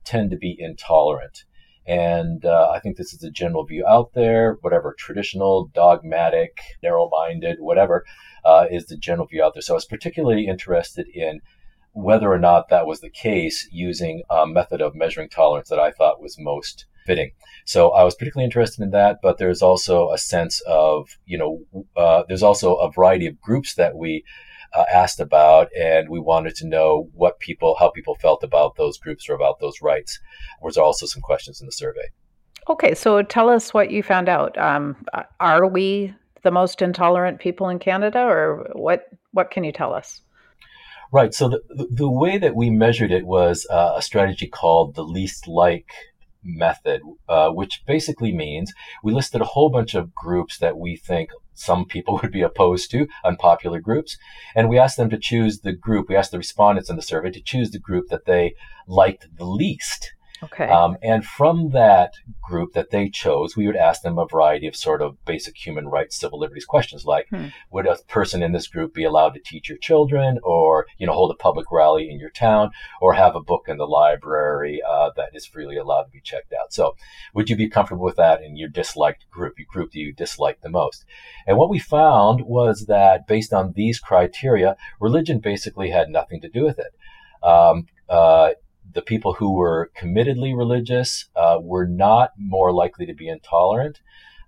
tend 0.04 0.32
to 0.32 0.38
be 0.38 0.56
intolerant. 0.58 1.46
And 1.86 2.46
uh, 2.46 2.70
I 2.74 2.80
think 2.80 2.96
this 2.96 3.14
is 3.14 3.24
a 3.24 3.30
general 3.32 3.66
view 3.66 3.86
out 3.86 4.14
there, 4.14 4.58
whatever 4.62 4.96
traditional, 4.98 5.70
dogmatic, 5.74 6.58
narrow 6.82 7.10
minded, 7.10 7.58
whatever 7.60 8.06
uh, 8.46 8.66
is 8.72 8.86
the 8.86 8.98
general 8.98 9.28
view 9.28 9.44
out 9.44 9.54
there. 9.54 9.62
So 9.62 9.74
I 9.74 9.76
was 9.76 9.86
particularly 9.86 10.48
interested 10.48 11.08
in 11.08 11.42
whether 11.92 12.32
or 12.32 12.40
not 12.40 12.70
that 12.70 12.88
was 12.88 13.02
the 13.02 13.10
case 13.10 13.68
using 13.72 14.24
a 14.30 14.48
method 14.48 14.82
of 14.82 14.96
measuring 14.96 15.30
tolerance 15.30 15.70
that 15.70 15.80
I 15.80 15.92
thought 15.92 16.22
was 16.22 16.38
most 16.40 16.86
fitting. 17.06 17.32
So 17.66 17.92
I 17.92 18.04
was 18.04 18.16
particularly 18.16 18.46
interested 18.46 18.82
in 18.82 18.92
that, 18.92 19.20
but 19.22 19.38
there's 19.38 19.62
also 19.62 20.10
a 20.12 20.18
sense 20.18 20.62
of, 20.66 21.18
you 21.26 21.38
know, 21.38 21.62
uh, 21.96 22.24
there's 22.28 22.44
also 22.44 22.76
a 22.76 22.92
variety 22.92 23.28
of 23.28 23.40
groups 23.42 23.76
that 23.76 23.96
we 23.96 24.24
uh, 24.74 24.86
asked 24.92 25.20
about, 25.20 25.70
and 25.78 26.10
we 26.10 26.20
wanted 26.20 26.56
to 26.56 26.68
know 26.68 27.10
what 27.14 27.40
people, 27.40 27.76
how 27.80 27.90
people 27.90 28.16
felt 28.16 28.44
about 28.44 28.76
those 28.76 28.98
groups 28.98 29.30
or 29.30 29.34
about 29.34 29.60
those 29.60 29.82
rights. 29.82 30.20
There 30.60 30.68
was 30.68 30.78
also 30.78 31.06
some 31.06 31.22
questions 31.22 31.62
in 31.62 31.66
the 31.66 31.72
survey. 31.72 32.10
Okay, 32.70 32.96
so 32.96 33.22
tell 33.22 33.50
us 33.50 33.74
what 33.74 33.92
you 33.92 34.02
found 34.04 34.30
out. 34.30 34.58
Um, 34.58 34.96
are 35.40 35.68
we 35.68 36.14
the 36.44 36.52
most 36.52 36.82
intolerant 36.82 37.40
people 37.40 37.70
in 37.70 37.80
Canada, 37.80 38.22
or 38.22 38.70
what? 38.74 39.08
What 39.32 39.52
can 39.52 39.64
you 39.64 39.72
tell 39.72 39.94
us? 39.94 40.22
Right. 41.12 41.34
So 41.34 41.50
the 41.50 41.62
the 41.92 42.10
way 42.10 42.38
that 42.38 42.56
we 42.56 42.70
measured 42.70 43.12
it 43.12 43.26
was 43.26 43.68
uh, 43.70 43.94
a 43.98 44.02
strategy 44.02 44.48
called 44.48 44.96
the 44.96 45.04
least 45.04 45.48
like 45.48 45.88
method, 46.44 47.02
uh, 47.30 47.50
which 47.50 47.84
basically 47.86 48.34
means 48.34 48.74
we 49.04 49.14
listed 49.14 49.42
a 49.42 49.46
whole 49.46 49.70
bunch 49.70 49.94
of 49.94 50.14
groups 50.16 50.58
that 50.60 50.78
we 50.78 50.96
think 50.96 51.30
some 51.54 51.86
people 51.86 52.20
would 52.22 52.32
be 52.32 52.42
opposed 52.42 52.92
to, 52.92 53.08
unpopular 53.24 53.80
groups. 53.80 54.18
And 54.56 54.70
we 54.70 54.78
asked 54.78 54.98
them 54.98 55.10
to 55.10 55.20
choose 55.20 55.60
the 55.60 55.74
group, 55.74 56.10
we 56.10 56.16
asked 56.16 56.32
the 56.32 56.38
respondents 56.38 56.90
in 56.90 56.96
the 56.96 57.02
survey 57.02 57.32
to 57.32 57.42
choose 57.42 57.72
the 57.72 57.80
group 57.80 58.08
that 58.10 58.26
they 58.26 58.56
liked 58.88 59.28
the 59.38 59.46
least. 59.46 60.14
Okay. 60.44 60.68
Um, 60.68 60.98
and 61.02 61.26
from 61.26 61.72
that 61.72 62.14
group 62.42 62.74
that 62.74 62.92
they 62.92 63.10
chose, 63.10 63.56
we 63.56 63.68
would 63.68 63.76
ask 63.76 64.02
them 64.02 64.18
a 64.18 64.26
variety 64.26 64.68
of 64.68 64.76
sort 64.76 65.02
of 65.02 65.24
basic 65.26 65.56
human 65.56 65.88
rights, 65.88 66.20
civil 66.20 66.40
liberties 66.40 66.66
questions 66.66 67.06
like, 67.06 67.28
hmm. 67.30 67.48
would 67.72 67.88
a 67.88 67.98
person 68.08 68.44
in 68.44 68.52
this 68.52 68.68
group 68.68 68.94
be 68.94 69.04
allowed 69.04 69.34
to 69.34 69.40
teach 69.40 69.70
your 69.70 69.78
children 69.78 70.40
or, 70.44 70.86
you 70.98 71.08
know, 71.08 71.14
hold 71.14 71.32
a 71.32 71.36
public 71.36 71.72
rally 71.72 72.10
in 72.10 72.20
your 72.20 72.30
town 72.30 72.72
or 73.02 73.14
have 73.14 73.36
a 73.36 73.42
book 73.42 73.66
in 73.68 73.78
the 73.78 73.88
library 73.88 74.82
uh, 74.88 75.12
that 75.16 75.30
is 75.34 75.46
freely 75.46 75.78
allowed 75.78 76.04
to 76.04 76.12
be 76.12 76.22
checked 76.22 76.54
out? 76.54 76.74
So 76.74 76.96
would 77.34 77.50
you 77.50 77.56
be 77.56 77.70
comfortable 77.70 78.06
with 78.06 78.18
that 78.18 78.42
in 78.42 78.58
your 78.58 78.70
disliked 78.70 79.30
group, 79.30 79.58
your 79.58 79.68
group 79.70 79.92
that 79.92 80.00
you 80.00 80.14
dislike 80.14 80.62
the 80.62 80.70
most? 80.70 81.06
And 81.48 81.58
what 81.58 81.70
we 81.70 81.80
found 81.80 82.42
was 82.42 82.86
that 82.88 83.28
based 83.28 83.54
on 83.54 83.74
these 83.74 84.00
criteria, 84.00 84.76
religion 85.00 85.40
basically 85.40 85.90
had 85.90 86.10
nothing 86.10 86.42
to 86.42 86.50
do 86.50 86.64
with 86.64 86.80
it. 86.80 86.94
Um, 87.44 87.88
uh, 88.10 88.52
the 88.94 89.02
people 89.02 89.34
who 89.34 89.54
were 89.54 89.92
committedly 90.00 90.56
religious 90.56 91.30
uh, 91.36 91.58
were 91.62 91.88
not 91.88 92.32
more 92.38 92.72
likely 92.72 93.06
to 93.06 93.14
be 93.14 93.28
intolerant. 93.28 94.00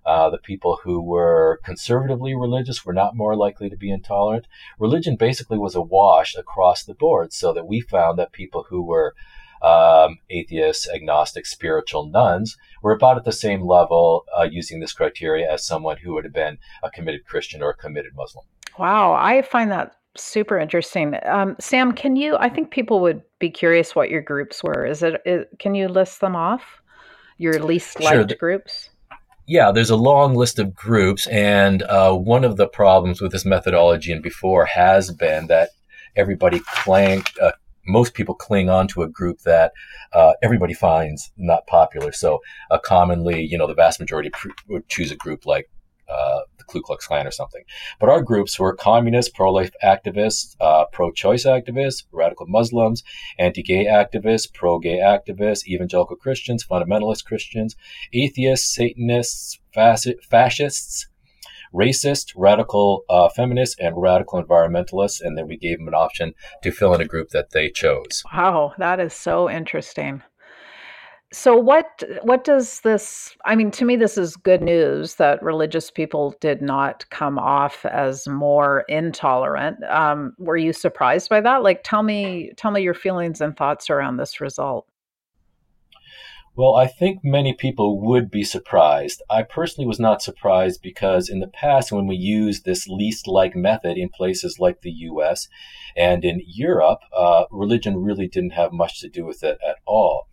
Uh, 0.04 0.30
the 0.30 0.38
people 0.38 0.78
who 0.84 1.00
were 1.00 1.60
conservatively 1.64 2.34
religious 2.34 2.84
were 2.84 2.92
not 2.92 3.16
more 3.16 3.34
likely 3.34 3.68
to 3.68 3.76
be 3.76 3.90
intolerant. 3.90 4.46
Religion 4.78 5.16
basically 5.16 5.58
was 5.58 5.74
a 5.74 5.80
wash 5.80 6.36
across 6.36 6.84
the 6.84 6.94
board, 6.94 7.32
so 7.32 7.52
that 7.52 7.66
we 7.66 7.80
found 7.80 8.16
that 8.18 8.30
people 8.30 8.66
who 8.70 8.82
were 8.82 9.14
um, 9.62 10.18
atheists, 10.30 10.88
agnostics, 10.88 11.50
spiritual 11.50 12.06
nones 12.06 12.56
were 12.82 12.92
about 12.92 13.16
at 13.16 13.24
the 13.24 13.32
same 13.32 13.62
level 13.62 14.24
uh, 14.38 14.44
using 14.44 14.78
this 14.78 14.92
criteria 14.92 15.50
as 15.50 15.66
someone 15.66 15.96
who 15.96 16.14
would 16.14 16.24
have 16.24 16.32
been 16.32 16.58
a 16.84 16.90
committed 16.90 17.24
Christian 17.24 17.62
or 17.62 17.70
a 17.70 17.76
committed 17.76 18.12
Muslim. 18.14 18.44
Wow, 18.78 19.14
I 19.14 19.42
find 19.42 19.72
that 19.72 19.96
super 20.16 20.58
interesting. 20.58 21.14
Um, 21.24 21.56
Sam, 21.60 21.92
can 21.92 22.16
you? 22.16 22.36
I 22.38 22.48
think 22.48 22.70
people 22.70 23.00
would 23.00 23.22
be 23.38 23.50
curious 23.50 23.94
what 23.94 24.10
your 24.10 24.22
groups 24.22 24.62
were. 24.62 24.84
Is 24.86 25.02
it? 25.02 25.20
it 25.24 25.48
can 25.58 25.74
you 25.74 25.88
list 25.88 26.20
them 26.20 26.36
off? 26.36 26.62
Your 27.38 27.58
least 27.62 28.00
liked 28.00 28.30
sure. 28.30 28.38
groups. 28.38 28.90
Yeah, 29.46 29.70
there's 29.70 29.90
a 29.90 29.96
long 29.96 30.34
list 30.34 30.58
of 30.58 30.74
groups, 30.74 31.26
and 31.28 31.82
uh, 31.84 32.14
one 32.14 32.42
of 32.42 32.56
the 32.56 32.66
problems 32.66 33.20
with 33.20 33.30
this 33.30 33.44
methodology 33.44 34.10
and 34.10 34.22
before 34.22 34.64
has 34.66 35.12
been 35.12 35.46
that 35.46 35.70
everybody 36.16 36.60
clang, 36.60 37.22
uh, 37.40 37.52
most 37.86 38.14
people 38.14 38.34
cling 38.34 38.68
on 38.68 38.88
to 38.88 39.02
a 39.02 39.08
group 39.08 39.42
that 39.42 39.72
uh, 40.12 40.32
everybody 40.42 40.74
finds 40.74 41.30
not 41.36 41.66
popular. 41.68 42.10
So, 42.10 42.40
uh, 42.70 42.78
commonly, 42.78 43.42
you 43.42 43.56
know, 43.56 43.68
the 43.68 43.74
vast 43.74 44.00
majority 44.00 44.30
pr- 44.30 44.48
would 44.68 44.88
choose 44.88 45.12
a 45.12 45.16
group 45.16 45.46
like 45.46 45.70
uh, 46.08 46.40
Ku 46.66 46.80
Klux 46.82 47.06
Klan 47.06 47.26
or 47.26 47.30
something. 47.30 47.62
But 48.00 48.08
our 48.08 48.22
groups 48.22 48.58
were 48.58 48.74
communist, 48.74 49.34
pro-life 49.34 49.72
activists, 49.82 50.56
uh, 50.60 50.84
pro-choice 50.92 51.44
activists, 51.44 52.04
radical 52.12 52.46
Muslims, 52.46 53.02
anti-gay 53.38 53.86
activists, 53.86 54.52
pro-gay 54.52 54.98
activists, 54.98 55.66
evangelical 55.66 56.16
Christians, 56.16 56.64
fundamentalist 56.64 57.24
Christians, 57.24 57.76
atheists, 58.12 58.74
Satanists, 58.74 59.60
fascists, 59.72 61.08
racist, 61.74 62.32
radical 62.36 63.04
uh, 63.08 63.28
feminists, 63.28 63.76
and 63.78 64.00
radical 64.00 64.42
environmentalists. 64.42 65.20
And 65.20 65.36
then 65.36 65.46
we 65.46 65.56
gave 65.56 65.78
them 65.78 65.88
an 65.88 65.94
option 65.94 66.34
to 66.62 66.70
fill 66.70 66.94
in 66.94 67.00
a 67.00 67.06
group 67.06 67.30
that 67.30 67.50
they 67.50 67.70
chose. 67.70 68.22
Wow, 68.32 68.74
that 68.78 69.00
is 69.00 69.12
so 69.12 69.50
interesting 69.50 70.22
so 71.32 71.56
what 71.56 72.04
what 72.22 72.44
does 72.44 72.80
this 72.80 73.36
i 73.44 73.54
mean 73.56 73.70
to 73.70 73.84
me 73.84 73.96
this 73.96 74.16
is 74.16 74.36
good 74.36 74.62
news 74.62 75.16
that 75.16 75.42
religious 75.42 75.90
people 75.90 76.34
did 76.40 76.62
not 76.62 77.04
come 77.10 77.38
off 77.38 77.84
as 77.86 78.28
more 78.28 78.84
intolerant 78.88 79.82
um, 79.84 80.34
were 80.38 80.56
you 80.56 80.72
surprised 80.72 81.28
by 81.28 81.40
that 81.40 81.62
like 81.62 81.80
tell 81.82 82.02
me 82.02 82.52
tell 82.56 82.70
me 82.70 82.80
your 82.80 82.94
feelings 82.94 83.40
and 83.40 83.56
thoughts 83.56 83.90
around 83.90 84.16
this 84.16 84.40
result 84.40 84.86
well, 86.56 86.74
I 86.74 86.86
think 86.86 87.22
many 87.22 87.52
people 87.52 88.00
would 88.00 88.30
be 88.30 88.42
surprised. 88.42 89.20
I 89.28 89.42
personally 89.42 89.86
was 89.86 90.00
not 90.00 90.22
surprised 90.22 90.80
because 90.80 91.28
in 91.28 91.40
the 91.40 91.48
past, 91.48 91.92
when 91.92 92.06
we 92.06 92.16
used 92.16 92.64
this 92.64 92.88
least 92.88 93.28
like 93.28 93.54
method 93.54 93.98
in 93.98 94.08
places 94.08 94.58
like 94.58 94.80
the 94.80 94.90
US 94.90 95.48
and 95.94 96.24
in 96.24 96.40
Europe, 96.46 97.00
uh, 97.14 97.44
religion 97.50 97.98
really 97.98 98.26
didn't 98.26 98.52
have 98.54 98.72
much 98.72 99.00
to 99.02 99.08
do 99.10 99.26
with 99.26 99.44
it 99.44 99.58
at 99.68 99.76
all. 99.84 100.28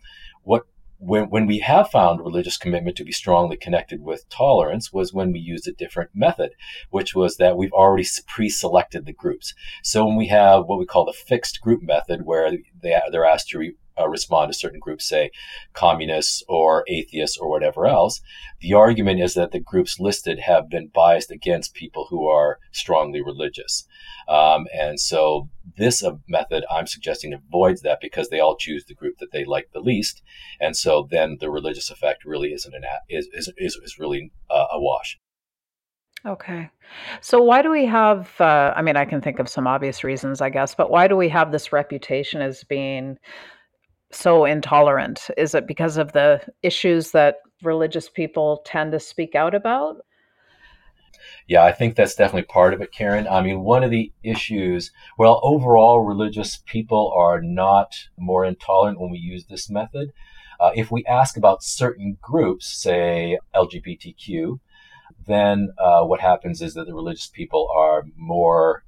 When, 1.05 1.29
when 1.29 1.47
we 1.47 1.59
have 1.59 1.89
found 1.89 2.21
religious 2.21 2.57
commitment 2.57 2.95
to 2.95 3.03
be 3.03 3.11
strongly 3.11 3.57
connected 3.57 4.01
with 4.01 4.29
tolerance 4.29 4.93
was 4.93 5.13
when 5.13 5.33
we 5.33 5.39
used 5.39 5.67
a 5.67 5.73
different 5.73 6.11
method, 6.13 6.51
which 6.91 7.13
was 7.13 7.35
that 7.37 7.57
we've 7.57 7.73
already 7.73 8.07
pre-selected 8.27 9.05
the 9.05 9.11
groups. 9.11 9.53
So 9.83 10.05
when 10.05 10.15
we 10.15 10.27
have 10.27 10.65
what 10.65 10.79
we 10.79 10.85
call 10.85 11.05
the 11.05 11.11
fixed 11.11 11.59
group 11.59 11.81
method, 11.83 12.21
where 12.23 12.49
they, 12.81 13.01
they're 13.11 13.25
asked 13.25 13.49
to 13.49 13.59
re, 13.59 13.75
uh, 13.99 14.08
respond 14.08 14.51
to 14.51 14.58
certain 14.58 14.79
groups, 14.79 15.08
say 15.08 15.32
communists 15.73 16.43
or 16.47 16.84
atheists 16.88 17.38
or 17.38 17.49
whatever 17.49 17.86
else. 17.86 18.21
The 18.62 18.73
argument 18.73 19.21
is 19.21 19.34
that 19.34 19.51
the 19.51 19.60
groups 19.60 19.99
listed 19.99 20.39
have 20.39 20.69
been 20.69 20.89
biased 20.93 21.32
against 21.32 21.73
people 21.73 22.08
who 22.10 22.27
are 22.27 22.60
strongly 22.71 23.21
religious. 23.21 23.86
Um, 24.27 24.67
and 24.73 24.99
so 24.99 25.49
this 25.77 26.03
uh, 26.03 26.13
method 26.27 26.63
I'm 26.71 26.88
suggesting 26.88 27.34
avoids 27.34 27.82
that 27.82 27.99
because 28.01 28.29
they 28.29 28.39
all 28.39 28.56
choose 28.56 28.86
the 28.86 28.93
group 28.93 29.17
that 29.19 29.32
they 29.32 29.43
like 29.45 29.69
the 29.73 29.82
least. 29.82 30.21
And 30.60 30.77
so 30.77 31.08
then 31.10 31.38
the 31.39 31.49
religious 31.49 31.89
effect 31.89 32.23
really 32.25 32.53
isn't 32.53 32.73
an, 32.73 32.84
is, 33.10 33.27
is, 33.34 33.51
is, 33.58 33.75
is 33.84 33.99
really 33.99 34.32
uh, 34.49 34.67
a 34.71 34.79
wash. 34.79 35.19
Okay. 36.25 36.69
So 37.19 37.41
why 37.41 37.62
do 37.62 37.69
we 37.69 37.86
have 37.86 38.39
uh, 38.39 38.73
I 38.75 38.82
mean 38.82 38.95
I 38.95 39.03
can 39.03 39.19
think 39.19 39.39
of 39.39 39.49
some 39.49 39.67
obvious 39.67 40.03
reasons 40.03 40.39
I 40.39 40.49
guess, 40.49 40.73
but 40.73 40.89
why 40.89 41.08
do 41.08 41.17
we 41.17 41.27
have 41.29 41.51
this 41.51 41.73
reputation 41.73 42.41
as 42.41 42.63
being 42.63 43.17
so 44.13 44.45
intolerant? 44.45 45.30
Is 45.38 45.56
it 45.56 45.67
because 45.67 45.97
of 45.97 46.13
the 46.13 46.41
issues 46.62 47.12
that 47.12 47.38
religious 47.62 48.10
people 48.10 48.62
tend 48.65 48.91
to 48.91 48.99
speak 48.99 49.36
out 49.36 49.56
about? 49.56 49.97
Yeah, 51.47 51.63
I 51.63 51.71
think 51.71 51.95
that's 51.95 52.15
definitely 52.15 52.43
part 52.43 52.73
of 52.73 52.82
it, 52.82 52.91
Karen. 52.91 53.28
I 53.28 53.41
mean, 53.41 53.62
one 53.62 53.84
of 53.84 53.91
the 53.91 54.12
issues, 54.23 54.91
well, 55.17 55.39
overall, 55.43 56.02
religious 56.02 56.62
people 56.65 57.13
are 57.15 57.41
not 57.41 57.93
more 58.17 58.45
intolerant 58.45 58.99
when 58.99 59.12
we 59.12 59.17
use 59.17 59.45
this 59.45 59.69
method. 59.69 60.12
Uh, 60.60 60.71
if 60.76 60.91
we 60.91 61.06
ask 61.06 61.36
about 61.36 61.63
certain 61.63 62.17
groups, 62.21 62.67
say 62.67 63.38
LGBTQ, 63.56 64.60
then 65.26 65.69
uh, 65.78 66.04
what 66.04 66.21
happens 66.21 66.62
is 66.62 66.73
that 66.73 66.86
the 66.86 66.93
religious 66.93 67.28
people 67.28 67.69
are 67.76 68.04
more 68.15 68.84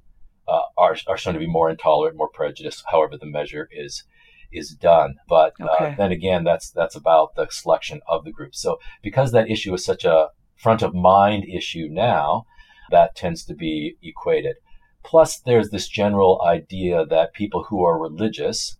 uh, 0.48 0.60
are 0.76 0.96
are 1.08 1.16
shown 1.16 1.34
to 1.34 1.40
be 1.40 1.46
more 1.46 1.68
intolerant, 1.68 2.16
more 2.16 2.28
prejudiced. 2.28 2.84
However, 2.90 3.16
the 3.16 3.26
measure 3.26 3.68
is 3.72 4.04
is 4.52 4.70
done. 4.70 5.16
But 5.28 5.54
uh, 5.60 5.94
then 5.96 6.12
again, 6.12 6.44
that's 6.44 6.70
that's 6.70 6.96
about 6.96 7.34
the 7.34 7.46
selection 7.50 8.00
of 8.08 8.24
the 8.24 8.32
group. 8.32 8.54
So 8.54 8.78
because 9.02 9.32
that 9.32 9.50
issue 9.50 9.74
is 9.74 9.84
such 9.84 10.04
a 10.04 10.28
front 10.56 10.82
of 10.82 10.94
mind 10.94 11.44
issue 11.44 11.88
now, 11.90 12.46
that 12.90 13.14
tends 13.14 13.44
to 13.44 13.54
be 13.54 13.96
equated. 14.02 14.56
Plus, 15.04 15.38
there's 15.38 15.70
this 15.70 15.88
general 15.88 16.42
idea 16.44 17.06
that 17.06 17.32
people 17.32 17.64
who 17.64 17.84
are 17.84 17.98
religious 17.98 18.76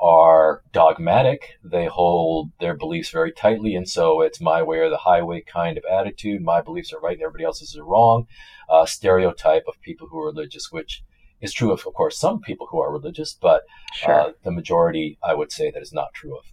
are 0.00 0.62
dogmatic. 0.72 1.58
They 1.62 1.86
hold 1.86 2.50
their 2.58 2.74
beliefs 2.74 3.10
very 3.10 3.32
tightly. 3.32 3.74
And 3.74 3.88
so 3.88 4.22
it's 4.22 4.40
my 4.40 4.62
way 4.62 4.78
or 4.78 4.90
the 4.90 4.96
highway 4.98 5.42
kind 5.42 5.76
of 5.76 5.84
attitude. 5.90 6.42
My 6.42 6.60
beliefs 6.60 6.92
are 6.92 7.00
right 7.00 7.14
and 7.16 7.22
everybody 7.22 7.44
else's 7.44 7.76
are 7.76 7.84
wrong. 7.84 8.26
Uh, 8.68 8.86
stereotype 8.86 9.64
of 9.68 9.80
people 9.82 10.08
who 10.08 10.18
are 10.20 10.26
religious, 10.26 10.68
which 10.70 11.02
is 11.40 11.52
true 11.52 11.72
of, 11.72 11.86
of 11.86 11.94
course, 11.94 12.18
some 12.18 12.40
people 12.40 12.66
who 12.70 12.80
are 12.80 12.92
religious, 12.92 13.34
but 13.34 13.62
sure. 13.94 14.20
uh, 14.20 14.32
the 14.44 14.50
majority, 14.50 15.18
I 15.22 15.34
would 15.34 15.52
say, 15.52 15.70
that 15.70 15.82
is 15.82 15.92
not 15.92 16.08
true 16.14 16.36
of, 16.36 16.44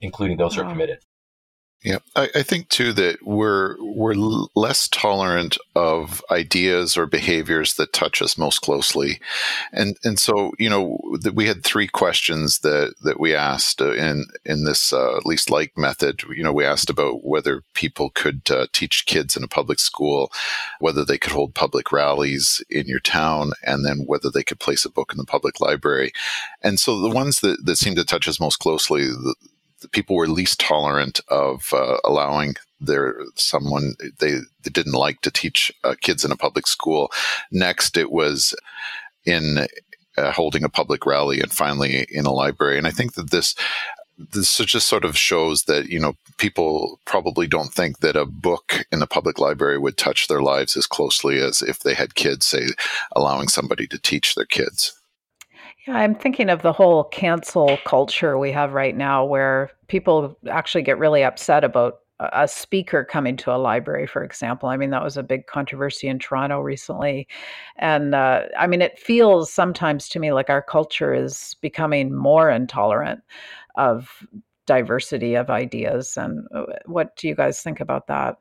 including 0.00 0.36
those 0.36 0.54
who 0.54 0.62
are 0.62 0.70
committed. 0.70 0.98
Yeah, 1.84 1.98
I, 2.14 2.28
I, 2.36 2.42
think 2.44 2.68
too 2.68 2.92
that 2.92 3.26
we're 3.26 3.74
we're 3.80 4.14
less 4.54 4.86
tolerant 4.86 5.58
of 5.74 6.22
ideas 6.30 6.96
or 6.96 7.06
behaviors 7.06 7.74
that 7.74 7.92
touch 7.92 8.22
us 8.22 8.38
most 8.38 8.60
closely, 8.60 9.20
and 9.72 9.96
and 10.04 10.16
so 10.16 10.52
you 10.60 10.70
know 10.70 11.00
we 11.34 11.48
had 11.48 11.64
three 11.64 11.88
questions 11.88 12.60
that 12.60 12.94
that 13.02 13.18
we 13.18 13.34
asked 13.34 13.82
uh, 13.82 13.94
in 13.94 14.26
in 14.44 14.62
this 14.62 14.92
uh, 14.92 15.18
least 15.24 15.50
like 15.50 15.76
method. 15.76 16.22
You 16.22 16.44
know, 16.44 16.52
we 16.52 16.64
asked 16.64 16.88
about 16.88 17.24
whether 17.24 17.64
people 17.74 18.10
could 18.10 18.48
uh, 18.48 18.68
teach 18.72 19.04
kids 19.06 19.36
in 19.36 19.42
a 19.42 19.48
public 19.48 19.80
school, 19.80 20.30
whether 20.78 21.04
they 21.04 21.18
could 21.18 21.32
hold 21.32 21.52
public 21.52 21.90
rallies 21.90 22.62
in 22.70 22.86
your 22.86 23.00
town, 23.00 23.54
and 23.64 23.84
then 23.84 24.04
whether 24.06 24.30
they 24.30 24.44
could 24.44 24.60
place 24.60 24.84
a 24.84 24.90
book 24.90 25.10
in 25.10 25.18
the 25.18 25.24
public 25.24 25.60
library. 25.60 26.12
And 26.62 26.78
so 26.78 27.00
the 27.00 27.10
ones 27.10 27.40
that 27.40 27.66
that 27.66 27.76
seem 27.76 27.96
to 27.96 28.04
touch 28.04 28.28
us 28.28 28.38
most 28.38 28.60
closely. 28.60 29.02
The, 29.06 29.34
people 29.92 30.16
were 30.16 30.26
least 30.26 30.60
tolerant 30.60 31.20
of 31.28 31.72
uh, 31.72 31.98
allowing 32.04 32.54
their 32.80 33.20
someone 33.36 33.94
they, 34.18 34.38
they 34.62 34.70
didn't 34.70 34.92
like 34.92 35.20
to 35.20 35.30
teach 35.30 35.72
uh, 35.84 35.94
kids 36.00 36.24
in 36.24 36.32
a 36.32 36.36
public 36.36 36.66
school. 36.66 37.10
Next, 37.50 37.96
it 37.96 38.10
was 38.10 38.54
in 39.24 39.66
uh, 40.16 40.32
holding 40.32 40.64
a 40.64 40.68
public 40.68 41.06
rally, 41.06 41.40
and 41.40 41.52
finally 41.52 42.06
in 42.10 42.26
a 42.26 42.32
library. 42.32 42.78
And 42.78 42.86
I 42.86 42.90
think 42.90 43.14
that 43.14 43.30
this 43.30 43.54
this 44.18 44.56
just 44.58 44.88
sort 44.88 45.04
of 45.04 45.16
shows 45.16 45.64
that 45.64 45.86
you 45.86 45.98
know 45.98 46.14
people 46.38 47.00
probably 47.04 47.46
don't 47.46 47.72
think 47.72 48.00
that 48.00 48.16
a 48.16 48.26
book 48.26 48.84
in 48.92 49.02
a 49.02 49.06
public 49.06 49.38
library 49.38 49.78
would 49.78 49.96
touch 49.96 50.28
their 50.28 50.42
lives 50.42 50.76
as 50.76 50.86
closely 50.86 51.38
as 51.40 51.62
if 51.62 51.80
they 51.80 51.94
had 51.94 52.14
kids, 52.14 52.46
say, 52.46 52.68
allowing 53.16 53.48
somebody 53.48 53.86
to 53.86 53.98
teach 53.98 54.34
their 54.34 54.46
kids. 54.46 55.00
Yeah, 55.86 55.96
I'm 55.96 56.14
thinking 56.14 56.48
of 56.48 56.62
the 56.62 56.72
whole 56.72 57.04
cancel 57.04 57.76
culture 57.84 58.38
we 58.38 58.52
have 58.52 58.72
right 58.72 58.96
now 58.96 59.24
where 59.24 59.70
people 59.88 60.38
actually 60.48 60.82
get 60.82 60.98
really 60.98 61.24
upset 61.24 61.64
about 61.64 61.98
a 62.20 62.46
speaker 62.46 63.04
coming 63.04 63.36
to 63.38 63.52
a 63.52 63.58
library, 63.58 64.06
for 64.06 64.22
example. 64.22 64.68
I 64.68 64.76
mean, 64.76 64.90
that 64.90 65.02
was 65.02 65.16
a 65.16 65.24
big 65.24 65.46
controversy 65.46 66.06
in 66.06 66.20
Toronto 66.20 66.60
recently. 66.60 67.26
And 67.76 68.14
uh, 68.14 68.42
I 68.56 68.68
mean, 68.68 68.80
it 68.80 68.98
feels 68.98 69.52
sometimes 69.52 70.08
to 70.10 70.20
me 70.20 70.32
like 70.32 70.48
our 70.48 70.62
culture 70.62 71.12
is 71.12 71.56
becoming 71.60 72.14
more 72.14 72.48
intolerant 72.48 73.22
of 73.74 74.24
diversity 74.66 75.34
of 75.34 75.50
ideas. 75.50 76.16
And 76.16 76.46
uh, 76.54 76.64
what 76.86 77.16
do 77.16 77.26
you 77.26 77.34
guys 77.34 77.60
think 77.60 77.80
about 77.80 78.06
that? 78.06 78.36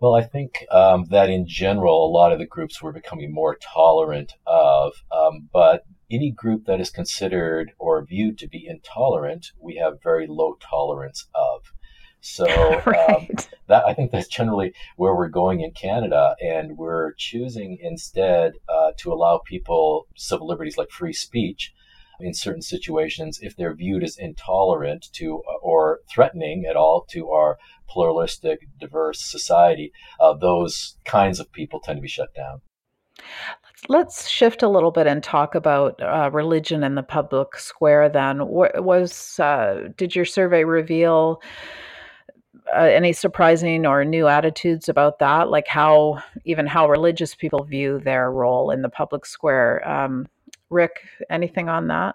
Well, 0.00 0.16
I 0.16 0.24
think 0.24 0.66
um, 0.72 1.04
that 1.10 1.30
in 1.30 1.46
general, 1.46 2.04
a 2.04 2.10
lot 2.10 2.32
of 2.32 2.40
the 2.40 2.46
groups 2.46 2.82
were 2.82 2.92
becoming 2.92 3.32
more 3.32 3.56
tolerant 3.62 4.34
of, 4.48 4.94
um, 5.12 5.48
but 5.52 5.84
any 6.12 6.30
group 6.30 6.66
that 6.66 6.80
is 6.80 6.90
considered 6.90 7.72
or 7.78 8.04
viewed 8.04 8.38
to 8.38 8.48
be 8.48 8.66
intolerant, 8.66 9.52
we 9.58 9.76
have 9.76 10.02
very 10.02 10.26
low 10.26 10.56
tolerance 10.60 11.26
of. 11.34 11.72
So 12.20 12.46
um, 12.46 12.82
right. 12.86 13.30
um, 13.30 13.36
that 13.66 13.84
I 13.84 13.94
think 13.94 14.12
that's 14.12 14.28
generally 14.28 14.74
where 14.96 15.14
we're 15.14 15.28
going 15.28 15.60
in 15.60 15.72
Canada, 15.72 16.36
and 16.40 16.78
we're 16.78 17.14
choosing 17.14 17.78
instead 17.80 18.52
uh, 18.68 18.92
to 18.98 19.12
allow 19.12 19.40
people 19.44 20.06
civil 20.16 20.46
liberties 20.46 20.78
like 20.78 20.90
free 20.90 21.12
speech 21.12 21.72
in 22.20 22.34
certain 22.34 22.62
situations 22.62 23.40
if 23.42 23.56
they're 23.56 23.74
viewed 23.74 24.04
as 24.04 24.16
intolerant 24.16 25.08
to 25.12 25.42
uh, 25.48 25.56
or 25.60 26.00
threatening 26.08 26.64
at 26.64 26.76
all 26.76 27.04
to 27.10 27.30
our 27.30 27.58
pluralistic, 27.88 28.60
diverse 28.78 29.20
society. 29.20 29.92
Uh, 30.20 30.32
those 30.32 30.96
kinds 31.04 31.40
of 31.40 31.52
people 31.52 31.80
tend 31.80 31.98
to 31.98 32.02
be 32.02 32.08
shut 32.08 32.32
down. 32.34 32.60
Let's 33.88 34.28
shift 34.28 34.62
a 34.62 34.68
little 34.68 34.92
bit 34.92 35.06
and 35.06 35.22
talk 35.22 35.54
about 35.54 36.00
uh, 36.00 36.30
religion 36.32 36.84
in 36.84 36.94
the 36.94 37.02
public 37.02 37.56
square. 37.56 38.08
Then, 38.08 38.46
what 38.46 38.84
was 38.84 39.40
uh, 39.40 39.88
did 39.96 40.14
your 40.14 40.24
survey 40.24 40.64
reveal 40.64 41.42
uh, 42.74 42.84
any 42.84 43.12
surprising 43.12 43.84
or 43.84 44.04
new 44.04 44.28
attitudes 44.28 44.88
about 44.88 45.18
that? 45.18 45.50
Like 45.50 45.66
how 45.66 46.22
even 46.44 46.66
how 46.66 46.88
religious 46.88 47.34
people 47.34 47.64
view 47.64 47.98
their 47.98 48.30
role 48.30 48.70
in 48.70 48.82
the 48.82 48.88
public 48.88 49.26
square. 49.26 49.86
Um, 49.88 50.28
Rick, 50.70 51.02
anything 51.28 51.68
on 51.68 51.88
that? 51.88 52.14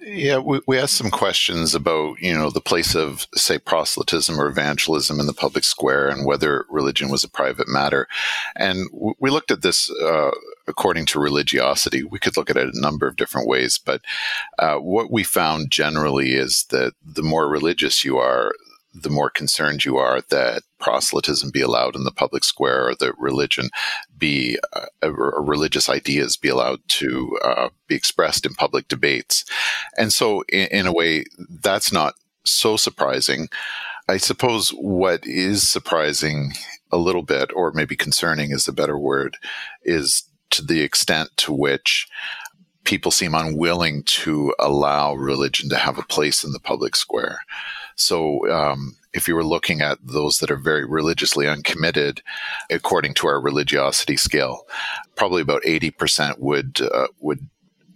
Yeah, 0.00 0.38
we, 0.38 0.60
we 0.66 0.78
asked 0.78 0.96
some 0.96 1.10
questions 1.10 1.74
about, 1.74 2.20
you 2.20 2.34
know, 2.34 2.50
the 2.50 2.60
place 2.60 2.94
of, 2.94 3.26
say, 3.34 3.58
proselytism 3.58 4.38
or 4.38 4.46
evangelism 4.46 5.18
in 5.18 5.26
the 5.26 5.32
public 5.32 5.64
square 5.64 6.08
and 6.08 6.26
whether 6.26 6.66
religion 6.68 7.08
was 7.10 7.24
a 7.24 7.30
private 7.30 7.66
matter. 7.66 8.06
And 8.54 8.88
we 9.18 9.30
looked 9.30 9.50
at 9.50 9.62
this 9.62 9.90
uh, 9.90 10.32
according 10.68 11.06
to 11.06 11.20
religiosity. 11.20 12.02
We 12.02 12.18
could 12.18 12.36
look 12.36 12.50
at 12.50 12.56
it 12.56 12.74
a 12.74 12.80
number 12.80 13.06
of 13.06 13.16
different 13.16 13.48
ways, 13.48 13.78
but 13.78 14.02
uh, 14.58 14.76
what 14.76 15.10
we 15.10 15.22
found 15.22 15.70
generally 15.70 16.34
is 16.34 16.66
that 16.70 16.94
the 17.04 17.22
more 17.22 17.48
religious 17.48 18.04
you 18.04 18.18
are, 18.18 18.52
the 18.94 19.10
more 19.10 19.30
concerned 19.30 19.84
you 19.84 19.98
are 19.98 20.22
that 20.30 20.62
proselytism 20.78 21.50
be 21.50 21.60
allowed 21.60 21.94
in 21.94 22.04
the 22.04 22.10
public 22.10 22.44
square 22.44 22.88
or 22.88 22.94
that 22.94 23.12
religion 23.18 23.68
be 24.16 24.58
uh, 24.72 24.86
or 25.02 25.42
religious 25.42 25.88
ideas 25.88 26.36
be 26.36 26.48
allowed 26.48 26.80
to 26.88 27.38
uh, 27.44 27.68
be 27.88 27.94
expressed 27.94 28.46
in 28.46 28.54
public 28.54 28.88
debates. 28.88 29.44
And 29.98 30.12
so, 30.12 30.42
in, 30.48 30.68
in 30.68 30.86
a 30.86 30.92
way, 30.92 31.24
that's 31.38 31.92
not 31.92 32.14
so 32.44 32.76
surprising. 32.76 33.48
I 34.08 34.18
suppose 34.18 34.70
what 34.70 35.26
is 35.26 35.68
surprising 35.68 36.52
a 36.92 36.96
little 36.96 37.22
bit, 37.22 37.50
or 37.54 37.72
maybe 37.72 37.96
concerning 37.96 38.52
is 38.52 38.68
a 38.68 38.72
better 38.72 38.98
word, 38.98 39.36
is 39.82 40.24
to 40.50 40.62
the 40.62 40.80
extent 40.80 41.30
to 41.38 41.52
which 41.52 42.08
people 42.84 43.10
seem 43.10 43.34
unwilling 43.34 44.02
to 44.04 44.54
allow 44.58 45.14
religion 45.14 45.68
to 45.68 45.76
have 45.76 45.98
a 45.98 46.02
place 46.02 46.44
in 46.44 46.52
the 46.52 46.60
public 46.60 46.96
square. 46.96 47.40
So, 47.96 48.48
um, 48.50 48.96
if 49.12 49.26
you 49.26 49.34
were 49.34 49.44
looking 49.44 49.80
at 49.80 49.98
those 50.02 50.38
that 50.38 50.50
are 50.50 50.56
very 50.56 50.84
religiously 50.84 51.48
uncommitted, 51.48 52.22
according 52.70 53.14
to 53.14 53.26
our 53.26 53.40
religiosity 53.40 54.16
scale, 54.16 54.66
probably 55.14 55.40
about 55.40 55.64
eighty 55.64 55.90
percent 55.90 56.38
would 56.38 56.80
uh, 56.80 57.08
would 57.20 57.48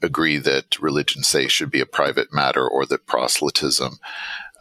agree 0.02 0.38
that 0.38 0.80
religion, 0.80 1.22
say, 1.22 1.48
should 1.48 1.70
be 1.70 1.80
a 1.80 1.86
private 1.86 2.32
matter, 2.32 2.66
or 2.66 2.86
that 2.86 3.06
proselytism. 3.06 3.98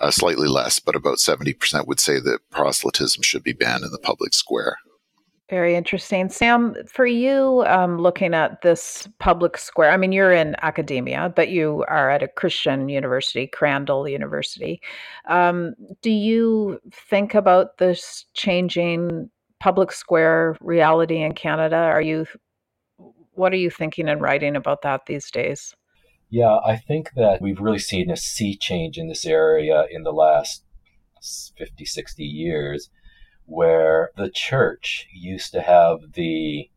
Uh, 0.02 0.12
slightly 0.12 0.47
less, 0.47 0.80
but 0.80 0.95
about 0.95 1.17
70% 1.17 1.86
would 1.86 1.99
say 1.99 2.21
that 2.21 2.39
proselytism 2.52 3.21
should 3.21 3.43
be 3.43 3.52
banned 3.52 3.84
in 3.84 3.91
the 3.91 3.97
public 3.97 4.34
square. 4.34 4.78
Very 5.50 5.74
interesting. 5.76 6.30
Sam, 6.30 6.76
for 6.88 7.08
you, 7.08 7.64
um, 7.66 7.98
looking 7.98 8.36
at 8.36 8.62
this 8.62 9.10
public 9.18 9.58
square, 9.58 9.90
I 9.90 9.98
mean, 9.98 10.12
you're 10.12 10.32
in 10.32 10.56
academia, 10.62 11.34
but 11.36 11.50
you 11.50 11.84
are 11.88 12.12
at 12.12 12.22
a 12.22 12.28
Christian 12.28 12.88
university, 12.88 13.48
Crandall 13.48 14.08
University. 14.08 14.80
Um, 15.28 15.74
do 16.04 16.12
you 16.12 16.80
think 16.94 17.34
about 17.34 17.80
this 17.80 18.26
changing 18.36 19.32
public 19.60 19.92
square 19.92 20.56
reality 20.62 21.24
in 21.24 21.34
Canada? 21.34 21.78
Are 21.78 22.02
you, 22.02 22.28
what 23.34 23.52
are 23.52 23.58
you 23.58 23.72
thinking 23.72 24.08
and 24.08 24.22
writing 24.22 24.56
about 24.56 24.84
that 24.84 25.08
these 25.08 25.32
days? 25.32 25.74
Yeah, 26.30 26.58
I 26.64 26.78
think 26.78 27.14
that 27.16 27.42
we've 27.42 27.60
really 27.60 27.80
seen 27.80 28.12
a 28.12 28.18
sea 28.18 28.56
change 28.56 29.00
in 29.00 29.08
this 29.08 29.26
area 29.26 29.86
in 29.90 30.04
the 30.04 30.14
last 30.14 30.64
50, 31.58 31.86
60 31.86 32.24
years 32.24 32.92
where 33.50 34.12
the 34.16 34.30
church 34.30 35.08
used 35.14 35.52
to 35.52 35.62
have 35.62 36.14
the 36.14 36.70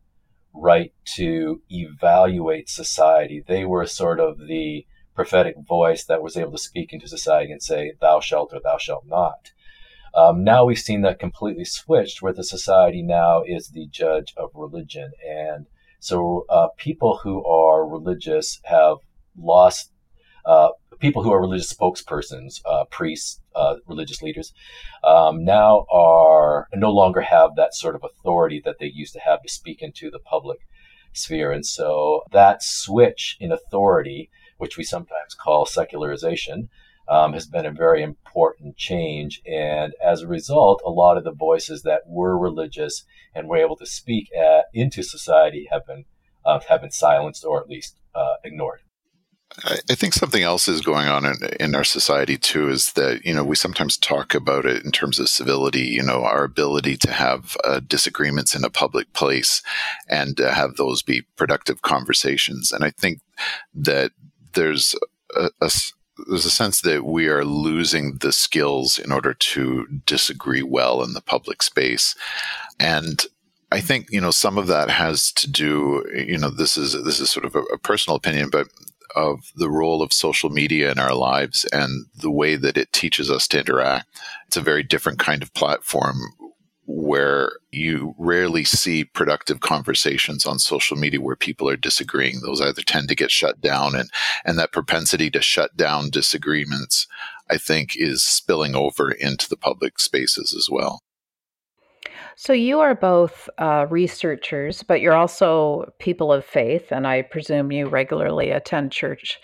right 0.53 0.91
to 1.15 1.61
evaluate 1.69 2.67
society. 2.67 3.43
They 3.45 3.63
were 3.63 3.85
sort 3.85 4.19
of 4.19 4.39
the 4.39 4.85
prophetic 5.15 5.55
voice 5.67 6.03
that 6.05 6.23
was 6.23 6.35
able 6.35 6.51
to 6.53 6.57
speak 6.57 6.91
into 6.91 7.07
society 7.07 7.51
and 7.51 7.61
say, 7.61 7.93
thou 8.01 8.19
shalt 8.19 8.51
or 8.53 8.59
thou 8.63 8.77
shalt 8.77 9.05
not. 9.05 9.51
Um, 10.15 10.43
now 10.43 10.65
we've 10.65 10.77
seen 10.77 11.01
that 11.01 11.19
completely 11.19 11.65
switched, 11.65 12.21
where 12.21 12.33
the 12.33 12.43
society 12.43 13.01
now 13.01 13.43
is 13.43 13.69
the 13.69 13.87
judge 13.87 14.33
of 14.37 14.51
religion. 14.53 15.11
And 15.27 15.65
so 15.99 16.45
uh, 16.49 16.67
people 16.77 17.19
who 17.23 17.45
are 17.45 17.87
religious 17.87 18.59
have 18.65 18.97
lost 19.37 19.91
uh, 20.45 20.69
people 20.99 21.23
who 21.23 21.31
are 21.31 21.41
religious 21.41 21.73
spokespersons, 21.73 22.61
uh, 22.65 22.85
priests, 22.85 23.41
uh, 23.55 23.75
religious 23.87 24.21
leaders, 24.21 24.53
um, 25.03 25.43
now 25.43 25.85
are 25.91 26.67
no 26.73 26.91
longer 26.91 27.21
have 27.21 27.55
that 27.55 27.73
sort 27.73 27.95
of 27.95 28.03
authority 28.03 28.61
that 28.63 28.77
they 28.79 28.85
used 28.85 29.13
to 29.13 29.19
have 29.19 29.41
to 29.41 29.49
speak 29.49 29.81
into 29.81 30.09
the 30.09 30.19
public 30.19 30.59
sphere. 31.13 31.51
And 31.51 31.65
so 31.65 32.23
that 32.31 32.63
switch 32.63 33.37
in 33.39 33.51
authority, 33.51 34.29
which 34.57 34.77
we 34.77 34.83
sometimes 34.83 35.35
call 35.35 35.65
secularization, 35.65 36.69
um, 37.07 37.33
has 37.33 37.47
been 37.47 37.65
a 37.65 37.71
very 37.71 38.01
important 38.01 38.77
change. 38.77 39.41
And 39.45 39.93
as 40.03 40.21
a 40.21 40.27
result, 40.27 40.81
a 40.85 40.89
lot 40.89 41.17
of 41.17 41.23
the 41.23 41.33
voices 41.33 41.83
that 41.83 42.03
were 42.07 42.37
religious 42.37 43.03
and 43.35 43.47
were 43.47 43.57
able 43.57 43.75
to 43.77 43.85
speak 43.85 44.29
at, 44.35 44.65
into 44.73 45.03
society 45.03 45.67
have 45.71 45.85
been 45.85 46.05
uh, 46.45 46.59
have 46.67 46.81
been 46.81 46.91
silenced 46.91 47.45
or 47.45 47.61
at 47.61 47.69
least 47.69 47.97
uh, 48.13 48.35
ignored. 48.43 48.81
I 49.89 49.95
think 49.95 50.13
something 50.13 50.41
else 50.41 50.67
is 50.67 50.81
going 50.81 51.07
on 51.07 51.25
in, 51.25 51.35
in, 51.59 51.75
our 51.75 51.83
society 51.83 52.37
too 52.37 52.69
is 52.69 52.93
that, 52.93 53.23
you 53.23 53.33
know, 53.33 53.43
we 53.43 53.55
sometimes 53.55 53.97
talk 53.97 54.33
about 54.33 54.65
it 54.65 54.83
in 54.83 54.91
terms 54.91 55.19
of 55.19 55.29
civility, 55.29 55.81
you 55.83 56.01
know, 56.01 56.23
our 56.23 56.43
ability 56.43 56.97
to 56.97 57.11
have 57.11 57.55
uh, 57.63 57.79
disagreements 57.79 58.55
in 58.55 58.63
a 58.63 58.71
public 58.71 59.13
place 59.13 59.61
and 60.09 60.41
uh, 60.41 60.53
have 60.53 60.75
those 60.75 61.03
be 61.03 61.21
productive 61.35 61.83
conversations. 61.83 62.71
And 62.71 62.83
I 62.83 62.89
think 62.89 63.19
that 63.75 64.11
there's 64.53 64.95
a, 65.35 65.49
a 65.61 65.69
there's 66.27 66.45
a 66.45 66.51
sense 66.51 66.81
that 66.81 67.05
we 67.05 67.27
are 67.27 67.45
losing 67.45 68.17
the 68.17 68.31
skills 68.31 68.99
in 68.99 69.11
order 69.11 69.33
to 69.33 69.87
disagree 70.05 70.63
well 70.63 71.03
in 71.03 71.13
the 71.13 71.21
public 71.21 71.63
space. 71.63 72.15
And 72.79 73.23
I 73.71 73.81
think 73.81 74.11
you 74.11 74.21
know 74.21 74.29
some 74.29 74.59
of 74.59 74.67
that 74.67 74.91
has 74.91 75.31
to 75.33 75.49
do. 75.49 76.05
You 76.13 76.37
know, 76.37 76.51
this 76.51 76.77
is 76.77 76.93
this 77.03 77.19
is 77.19 77.31
sort 77.31 77.45
of 77.45 77.55
a, 77.55 77.61
a 77.61 77.77
personal 77.79 78.15
opinion, 78.15 78.49
but 78.51 78.67
of 79.15 79.51
the 79.55 79.69
role 79.69 80.01
of 80.01 80.13
social 80.13 80.49
media 80.49 80.91
in 80.91 80.99
our 80.99 81.13
lives 81.13 81.65
and 81.71 82.05
the 82.15 82.31
way 82.31 82.55
that 82.55 82.77
it 82.77 82.91
teaches 82.91 83.29
us 83.29 83.47
to 83.49 83.59
interact. 83.59 84.07
It's 84.47 84.57
a 84.57 84.61
very 84.61 84.83
different 84.83 85.19
kind 85.19 85.41
of 85.41 85.53
platform 85.53 86.17
where 86.85 87.53
you 87.71 88.13
rarely 88.17 88.63
see 88.63 89.05
productive 89.05 89.61
conversations 89.61 90.45
on 90.45 90.59
social 90.59 90.97
media 90.97 91.21
where 91.21 91.35
people 91.35 91.69
are 91.69 91.77
disagreeing. 91.77 92.41
Those 92.41 92.61
either 92.61 92.81
tend 92.81 93.07
to 93.09 93.15
get 93.15 93.31
shut 93.31 93.61
down 93.61 93.95
and, 93.95 94.09
and 94.43 94.59
that 94.59 94.73
propensity 94.73 95.29
to 95.31 95.41
shut 95.41 95.77
down 95.77 96.09
disagreements, 96.09 97.07
I 97.49 97.57
think, 97.57 97.95
is 97.95 98.23
spilling 98.23 98.75
over 98.75 99.11
into 99.11 99.47
the 99.47 99.57
public 99.57 99.99
spaces 99.99 100.53
as 100.53 100.67
well. 100.69 100.99
So, 102.35 102.53
you 102.53 102.79
are 102.79 102.95
both 102.95 103.49
uh, 103.59 103.85
researchers, 103.89 104.81
but 104.83 105.01
you're 105.01 105.13
also 105.13 105.91
people 105.99 106.33
of 106.33 106.43
faith, 106.43 106.91
and 106.91 107.05
I 107.05 107.21
presume 107.21 107.71
you 107.71 107.87
regularly 107.87 108.49
attend 108.49 108.91
church. 108.91 109.39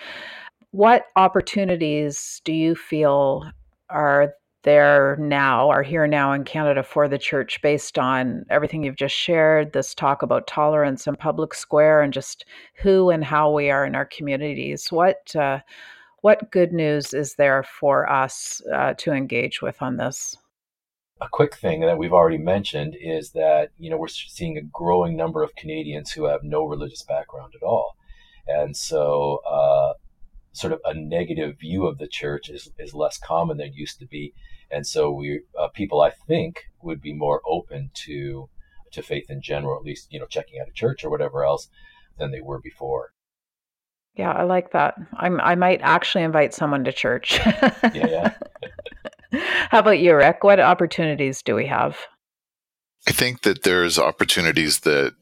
What 0.71 1.05
opportunities 1.15 2.41
do 2.45 2.53
you 2.53 2.75
feel 2.75 3.43
are 3.89 4.33
there 4.63 5.15
now, 5.19 5.69
are 5.69 5.83
here 5.83 6.05
now 6.07 6.33
in 6.33 6.43
Canada 6.43 6.83
for 6.83 7.07
the 7.07 7.17
church 7.17 7.61
based 7.61 7.97
on 7.97 8.45
everything 8.49 8.83
you've 8.83 8.95
just 8.95 9.15
shared, 9.15 9.71
this 9.71 9.95
talk 9.95 10.21
about 10.21 10.47
tolerance 10.47 11.07
and 11.07 11.17
public 11.17 11.53
square, 11.53 12.01
and 12.01 12.11
just 12.11 12.45
who 12.75 13.09
and 13.09 13.23
how 13.23 13.51
we 13.51 13.69
are 13.69 13.85
in 13.85 13.95
our 13.95 14.05
communities? 14.05 14.91
What, 14.91 15.35
uh, 15.35 15.59
what 16.21 16.51
good 16.51 16.73
news 16.73 17.13
is 17.13 17.35
there 17.35 17.63
for 17.63 18.11
us 18.11 18.61
uh, 18.73 18.95
to 18.95 19.13
engage 19.13 19.61
with 19.61 19.81
on 19.81 19.97
this? 19.97 20.35
A 21.21 21.27
quick 21.29 21.55
thing 21.55 21.81
that 21.81 21.97
we've 21.97 22.13
already 22.13 22.37
mentioned 22.37 22.95
is 22.99 23.31
that 23.31 23.71
you 23.77 23.89
know 23.89 23.97
we're 23.97 24.07
seeing 24.07 24.57
a 24.57 24.61
growing 24.61 25.15
number 25.15 25.43
of 25.43 25.55
Canadians 25.55 26.11
who 26.11 26.25
have 26.25 26.43
no 26.43 26.65
religious 26.65 27.03
background 27.03 27.53
at 27.55 27.65
all, 27.65 27.97
and 28.47 28.75
so 28.75 29.39
uh, 29.49 29.93
sort 30.53 30.73
of 30.73 30.79
a 30.85 30.93
negative 30.93 31.59
view 31.59 31.85
of 31.85 31.97
the 31.97 32.07
church 32.07 32.49
is, 32.49 32.69
is 32.77 32.93
less 32.93 33.17
common 33.17 33.57
than 33.57 33.67
it 33.67 33.75
used 33.75 33.99
to 33.99 34.07
be, 34.07 34.33
and 34.71 34.87
so 34.87 35.11
we 35.11 35.41
uh, 35.59 35.67
people 35.69 36.01
I 36.01 36.11
think 36.11 36.65
would 36.81 37.01
be 37.01 37.13
more 37.13 37.41
open 37.47 37.91
to 38.05 38.49
to 38.91 39.01
faith 39.01 39.29
in 39.29 39.41
general, 39.41 39.77
at 39.77 39.83
least 39.83 40.11
you 40.11 40.19
know 40.19 40.25
checking 40.25 40.59
out 40.59 40.69
a 40.69 40.73
church 40.73 41.03
or 41.03 41.09
whatever 41.09 41.43
else 41.43 41.69
than 42.17 42.31
they 42.31 42.41
were 42.41 42.59
before. 42.59 43.11
Yeah, 44.15 44.31
I 44.31 44.43
like 44.43 44.71
that. 44.71 44.95
I'm 45.17 45.39
I 45.41 45.55
might 45.55 45.81
actually 45.81 46.23
invite 46.23 46.53
someone 46.53 46.83
to 46.85 46.93
church. 46.93 47.39
yeah, 47.45 47.89
yeah. 47.93 48.33
How 49.69 49.79
about 49.79 49.99
you, 49.99 50.15
Rick? 50.15 50.43
What 50.43 50.59
opportunities 50.59 51.43
do 51.43 51.53
we 51.53 51.67
have? 51.67 51.97
I 53.07 53.11
think 53.11 53.43
that 53.43 53.61
there's 53.61 53.99
opportunities 53.99 54.79
that 54.79 55.13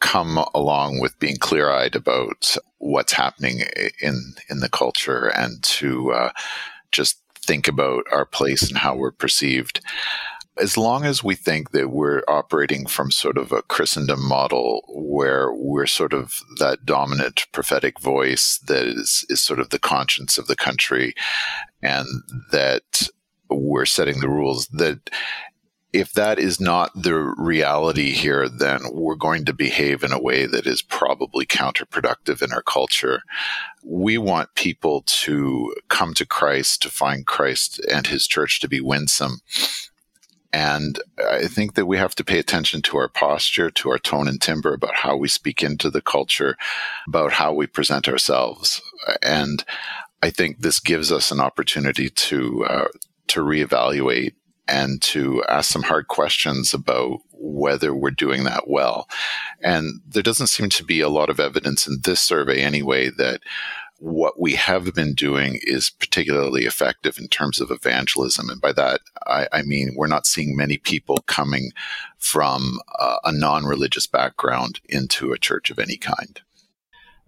come 0.00 0.44
along 0.54 1.00
with 1.00 1.18
being 1.18 1.36
clear-eyed 1.36 1.94
about 1.94 2.56
what's 2.78 3.12
happening 3.12 3.62
in 4.00 4.34
in 4.48 4.60
the 4.60 4.68
culture 4.68 5.28
and 5.28 5.62
to 5.62 6.10
uh, 6.10 6.32
just 6.90 7.20
think 7.36 7.68
about 7.68 8.04
our 8.10 8.24
place 8.24 8.68
and 8.68 8.78
how 8.78 8.96
we're 8.96 9.12
perceived. 9.12 9.80
As 10.58 10.76
long 10.76 11.04
as 11.04 11.22
we 11.22 11.34
think 11.34 11.70
that 11.70 11.90
we're 11.90 12.22
operating 12.28 12.86
from 12.86 13.10
sort 13.10 13.36
of 13.36 13.52
a 13.52 13.62
Christendom 13.62 14.26
model 14.26 14.82
where 14.88 15.52
we're 15.52 15.86
sort 15.86 16.14
of 16.14 16.40
that 16.58 16.84
dominant 16.84 17.46
prophetic 17.52 18.00
voice 18.00 18.58
that 18.66 18.86
is, 18.86 19.24
is 19.28 19.40
sort 19.40 19.60
of 19.60 19.70
the 19.70 19.78
conscience 19.78 20.38
of 20.38 20.46
the 20.46 20.56
country 20.56 21.14
and 21.82 22.06
that 22.52 23.08
we're 23.54 23.86
setting 23.86 24.20
the 24.20 24.28
rules 24.28 24.68
that 24.68 25.10
if 25.92 26.12
that 26.14 26.38
is 26.38 26.58
not 26.58 26.90
the 26.94 27.14
reality 27.14 28.12
here, 28.12 28.48
then 28.48 28.80
we're 28.92 29.14
going 29.14 29.44
to 29.44 29.52
behave 29.52 30.02
in 30.02 30.12
a 30.12 30.20
way 30.20 30.46
that 30.46 30.66
is 30.66 30.80
probably 30.80 31.44
counterproductive 31.44 32.40
in 32.40 32.52
our 32.52 32.62
culture. 32.62 33.22
We 33.84 34.16
want 34.16 34.54
people 34.54 35.02
to 35.06 35.74
come 35.88 36.14
to 36.14 36.24
Christ, 36.24 36.80
to 36.82 36.90
find 36.90 37.26
Christ 37.26 37.78
and 37.90 38.06
his 38.06 38.26
church 38.26 38.60
to 38.60 38.68
be 38.68 38.80
winsome. 38.80 39.40
And 40.52 40.98
I 41.30 41.46
think 41.46 41.74
that 41.74 41.86
we 41.86 41.96
have 41.96 42.14
to 42.16 42.24
pay 42.24 42.38
attention 42.38 42.82
to 42.82 42.98
our 42.98 43.08
posture, 43.08 43.70
to 43.70 43.90
our 43.90 43.98
tone 43.98 44.28
and 44.28 44.40
timbre 44.40 44.74
about 44.74 44.96
how 44.96 45.16
we 45.16 45.28
speak 45.28 45.62
into 45.62 45.90
the 45.90 46.02
culture, 46.02 46.56
about 47.06 47.32
how 47.32 47.52
we 47.52 47.66
present 47.66 48.08
ourselves. 48.08 48.82
And 49.22 49.64
I 50.22 50.30
think 50.30 50.60
this 50.60 50.78
gives 50.78 51.10
us 51.10 51.30
an 51.30 51.40
opportunity 51.40 52.08
to 52.10 52.64
uh, 52.66 52.88
to 53.32 53.40
reevaluate 53.40 54.34
and 54.68 55.02
to 55.02 55.42
ask 55.48 55.70
some 55.70 55.82
hard 55.82 56.08
questions 56.08 56.72
about 56.72 57.18
whether 57.32 57.94
we're 57.94 58.10
doing 58.10 58.44
that 58.44 58.68
well. 58.68 59.08
And 59.60 60.00
there 60.06 60.22
doesn't 60.22 60.46
seem 60.46 60.68
to 60.70 60.84
be 60.84 61.00
a 61.00 61.08
lot 61.08 61.28
of 61.28 61.40
evidence 61.40 61.86
in 61.86 61.98
this 62.04 62.22
survey 62.22 62.62
anyway 62.62 63.10
that 63.10 63.40
what 63.98 64.40
we 64.40 64.54
have 64.54 64.94
been 64.94 65.14
doing 65.14 65.60
is 65.62 65.90
particularly 65.90 66.64
effective 66.64 67.18
in 67.18 67.28
terms 67.28 67.60
of 67.60 67.70
evangelism. 67.70 68.50
And 68.50 68.60
by 68.60 68.72
that, 68.72 69.00
I, 69.26 69.46
I 69.52 69.62
mean, 69.62 69.94
we're 69.96 70.08
not 70.08 70.26
seeing 70.26 70.56
many 70.56 70.76
people 70.76 71.18
coming 71.26 71.70
from 72.18 72.80
uh, 72.98 73.18
a 73.24 73.30
non 73.30 73.64
religious 73.64 74.08
background 74.08 74.80
into 74.88 75.32
a 75.32 75.38
church 75.38 75.70
of 75.70 75.78
any 75.78 75.96
kind. 75.96 76.40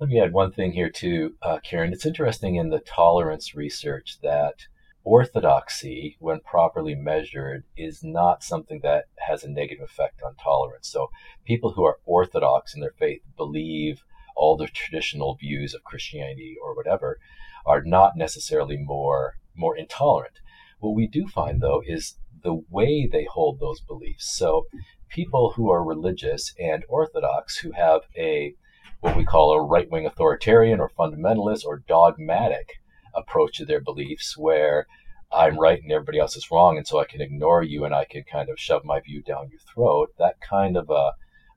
Let 0.01 0.11
me 0.11 0.21
add 0.21 0.33
one 0.33 0.51
thing 0.51 0.73
here, 0.73 0.91
too, 0.91 1.35
uh, 1.43 1.59
Karen. 1.63 1.93
It's 1.93 2.07
interesting 2.07 2.57
in 2.57 2.71
the 2.71 2.81
tolerance 2.81 3.55
research 3.55 4.19
that 4.23 4.67
orthodoxy, 5.05 6.17
when 6.19 6.41
properly 6.41 6.95
measured, 6.95 7.65
is 7.77 8.03
not 8.03 8.43
something 8.43 8.81
that 8.83 9.05
has 9.19 9.45
a 9.45 9.51
negative 9.51 9.85
effect 9.85 10.23
on 10.23 10.35
tolerance. 10.37 10.89
So 10.89 11.11
people 11.45 11.73
who 11.73 11.85
are 11.85 11.99
orthodox 12.07 12.75
in 12.75 12.81
their 12.81 12.95
faith 12.99 13.21
believe 13.37 14.03
all 14.35 14.57
the 14.57 14.67
traditional 14.67 15.37
views 15.37 15.75
of 15.75 15.85
Christianity 15.85 16.57
or 16.61 16.75
whatever 16.75 17.19
are 17.67 17.83
not 17.83 18.17
necessarily 18.17 18.77
more 18.77 19.35
more 19.55 19.77
intolerant. 19.77 20.41
What 20.81 20.97
we 20.97 21.07
do 21.07 21.29
find 21.29 21.61
though 21.61 21.83
is 21.87 22.17
the 22.43 22.63
way 22.69 23.07
they 23.07 23.25
hold 23.25 23.61
those 23.61 23.81
beliefs. 23.81 24.37
So 24.37 24.67
people 25.09 25.53
who 25.53 25.71
are 25.71 25.85
religious 25.85 26.53
and 26.59 26.85
orthodox 26.89 27.59
who 27.59 27.73
have 27.73 28.03
a 28.17 28.55
what 29.01 29.17
we 29.17 29.25
call 29.25 29.53
a 29.53 29.63
right-wing 29.63 30.07
authoritarian 30.07 30.81
or 30.81 30.91
fundamentalist 30.99 31.65
or 31.65 31.83
dogmatic 31.87 32.81
approach 33.15 33.59
to 33.59 33.65
their 33.65 33.81
beliefs 33.81 34.37
where 34.37 34.87
I'm 35.33 35.59
right 35.59 35.83
and 35.83 35.91
everybody 35.91 36.19
else 36.19 36.37
is 36.37 36.51
wrong, 36.51 36.77
and 36.77 36.87
so 36.87 37.01
I 37.01 37.07
can 37.07 37.21
ignore 37.21 37.63
you 37.63 37.85
and 37.85 37.95
I 37.95 38.05
can 38.05 38.23
kind 38.25 38.49
of 38.49 38.59
shove 38.59 38.85
my 38.85 39.01
view 39.01 39.23
down 39.23 39.51
your 39.51 39.61
throat. 39.61 40.11
That 40.19 40.41
kind 40.41 40.77
of 40.77 40.91
a 40.91 41.13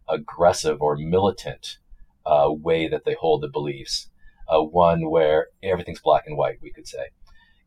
aggressive 0.10 0.82
or 0.82 0.96
militant 0.96 1.78
uh, 2.26 2.50
way 2.50 2.88
that 2.88 3.06
they 3.06 3.14
hold 3.14 3.42
the 3.42 3.50
beliefs, 3.50 4.10
uh, 4.48 4.62
one 4.62 5.10
where 5.10 5.48
everything's 5.62 6.02
black 6.02 6.24
and 6.26 6.38
white, 6.38 6.60
we 6.62 6.72
could 6.72 6.88
say. 6.88 7.08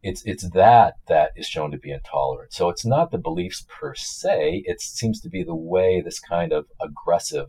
It's 0.02 0.22
it's 0.24 0.48
that 0.50 0.94
that 1.08 1.32
is 1.36 1.46
shown 1.46 1.70
to 1.72 1.78
be 1.78 1.92
intolerant. 1.92 2.54
So 2.54 2.70
it's 2.70 2.86
not 2.86 3.10
the 3.10 3.18
beliefs 3.18 3.66
per 3.68 3.94
se. 3.94 4.62
It 4.64 4.80
seems 4.80 5.20
to 5.20 5.28
be 5.28 5.44
the 5.44 5.54
way 5.54 6.00
this 6.00 6.18
kind 6.18 6.52
of 6.52 6.66
aggressive 6.80 7.48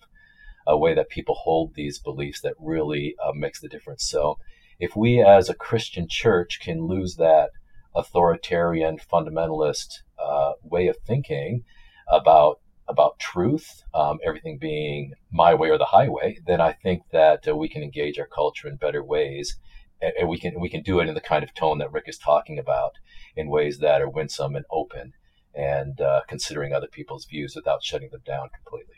uh, 0.69 0.77
way 0.77 0.93
that 0.93 1.09
people 1.09 1.35
hold 1.35 1.73
these 1.73 1.97
beliefs 1.97 2.41
that 2.41 2.53
really 2.59 3.15
uh, 3.23 3.31
makes 3.33 3.61
the 3.61 3.69
difference. 3.69 4.03
So 4.03 4.37
if 4.81 4.95
we 4.95 5.21
as 5.21 5.47
a 5.47 5.53
Christian 5.53 6.07
church 6.09 6.59
can 6.59 6.87
lose 6.87 7.15
that 7.15 7.51
authoritarian 7.95 8.97
fundamentalist 8.97 9.99
uh, 10.19 10.53
way 10.63 10.87
of 10.87 10.97
thinking 11.05 11.63
about 12.09 12.59
about 12.87 13.19
truth, 13.19 13.83
um, 13.93 14.17
everything 14.25 14.57
being 14.57 15.13
my 15.31 15.53
way 15.53 15.69
or 15.69 15.77
the 15.77 15.85
highway, 15.85 16.37
then 16.45 16.59
I 16.59 16.73
think 16.73 17.03
that 17.13 17.47
uh, 17.47 17.55
we 17.55 17.69
can 17.69 17.83
engage 17.83 18.19
our 18.19 18.27
culture 18.27 18.67
in 18.67 18.75
better 18.75 19.01
ways 19.01 19.55
and, 20.01 20.13
and 20.19 20.29
we 20.29 20.39
can 20.39 20.59
we 20.59 20.67
can 20.67 20.81
do 20.81 20.99
it 20.99 21.07
in 21.07 21.13
the 21.13 21.21
kind 21.21 21.43
of 21.43 21.53
tone 21.53 21.77
that 21.77 21.91
Rick 21.91 22.05
is 22.07 22.17
talking 22.17 22.57
about 22.57 22.93
in 23.35 23.49
ways 23.49 23.77
that 23.79 24.01
are 24.01 24.09
winsome 24.09 24.55
and 24.55 24.65
open 24.71 25.13
and 25.53 26.01
uh, 26.01 26.21
considering 26.27 26.73
other 26.73 26.87
people's 26.87 27.25
views 27.25 27.55
without 27.55 27.83
shutting 27.83 28.09
them 28.11 28.21
down 28.25 28.49
completely. 28.49 28.95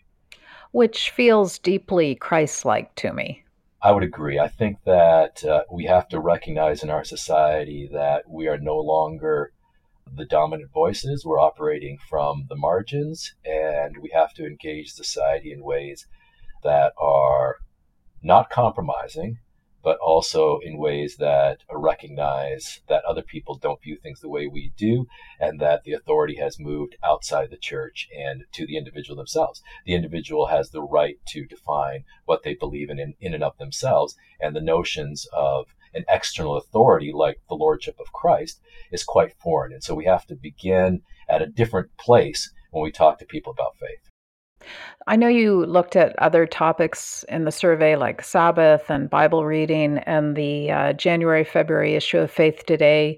Which 0.72 1.10
feels 1.12 1.60
deeply 1.60 2.16
Christ 2.16 2.64
like 2.64 2.96
to 2.96 3.12
me. 3.12 3.43
I 3.86 3.92
would 3.92 4.04
agree. 4.04 4.40
I 4.40 4.48
think 4.48 4.78
that 4.86 5.44
uh, 5.44 5.64
we 5.70 5.84
have 5.86 6.08
to 6.08 6.20
recognize 6.22 6.84
in 6.84 6.90
our 6.90 7.04
society 7.04 7.90
that 7.92 8.24
we 8.30 8.48
are 8.48 8.58
no 8.58 8.78
longer 8.78 9.52
the 10.16 10.24
dominant 10.24 10.72
voices. 10.72 11.26
We're 11.26 11.42
operating 11.42 11.98
from 12.10 12.46
the 12.48 12.56
margins, 12.56 13.36
and 13.44 13.98
we 13.98 14.10
have 14.14 14.34
to 14.36 14.46
engage 14.46 14.94
society 14.94 15.52
in 15.52 15.66
ways 15.66 16.08
that 16.64 16.94
are 16.98 17.58
not 18.22 18.50
compromising, 18.50 19.40
but 19.84 19.98
also 19.98 20.60
in 20.64 20.78
ways 20.78 21.18
that 21.18 21.60
recognize 21.70 22.82
that 22.88 23.04
other 23.06 23.22
people 23.22 23.56
don't 23.56 23.82
view 23.82 23.98
things 23.98 24.22
the 24.22 24.30
way 24.30 24.48
we 24.48 24.72
do, 24.78 25.06
and 25.40 25.60
that 25.60 25.84
the 25.84 25.94
authority 25.94 26.38
has 26.38 26.60
moved 26.60 26.96
outside 27.04 27.50
the 27.50 27.58
church 27.58 28.08
and 28.18 28.46
to 28.54 28.66
the 28.66 28.78
individual 28.78 29.18
themselves. 29.18 29.62
The 29.86 29.94
individual 29.94 30.48
has 30.48 30.70
the 30.70 30.82
right 30.82 31.18
to 31.28 31.46
define 31.46 32.06
what 32.26 32.44
they 32.44 32.54
believe 32.54 32.90
in 32.90 33.00
in, 33.00 33.14
in 33.20 33.34
and 33.34 33.44
of 33.44 33.58
themselves, 33.58 34.16
and 34.40 34.56
the 34.56 34.62
notions 34.62 35.28
of 35.34 35.76
an 35.94 36.06
external 36.10 36.58
authority 36.58 37.12
like 37.14 37.42
the 37.50 37.56
Lordship 37.56 38.00
of 38.00 38.12
Christ 38.14 38.62
is 38.92 39.04
quite 39.04 39.38
foreign. 39.38 39.74
And 39.74 39.84
so 39.84 39.94
we 39.94 40.06
have 40.06 40.26
to 40.28 40.36
begin 40.36 41.02
at 41.30 41.42
a 41.42 41.48
different 41.48 41.96
place 41.98 42.52
when 42.72 42.84
we 42.84 42.92
talk 42.92 43.20
to 43.20 43.26
people 43.26 43.52
about 43.52 43.78
faith. 43.78 44.13
I 45.08 45.16
know 45.16 45.28
you 45.28 45.66
looked 45.66 45.96
at 45.96 46.18
other 46.20 46.46
topics 46.46 47.24
in 47.30 47.46
the 47.46 47.52
survey 47.52 47.96
like 47.96 48.24
Sabbath 48.24 48.90
and 48.90 49.10
Bible 49.10 49.46
reading 49.46 49.98
and 50.00 50.36
the 50.36 50.72
uh, 50.72 50.94
January 50.94 51.44
February 51.44 51.96
issue 51.96 52.20
of 52.20 52.32
Faith 52.32 52.66
Today. 52.66 53.18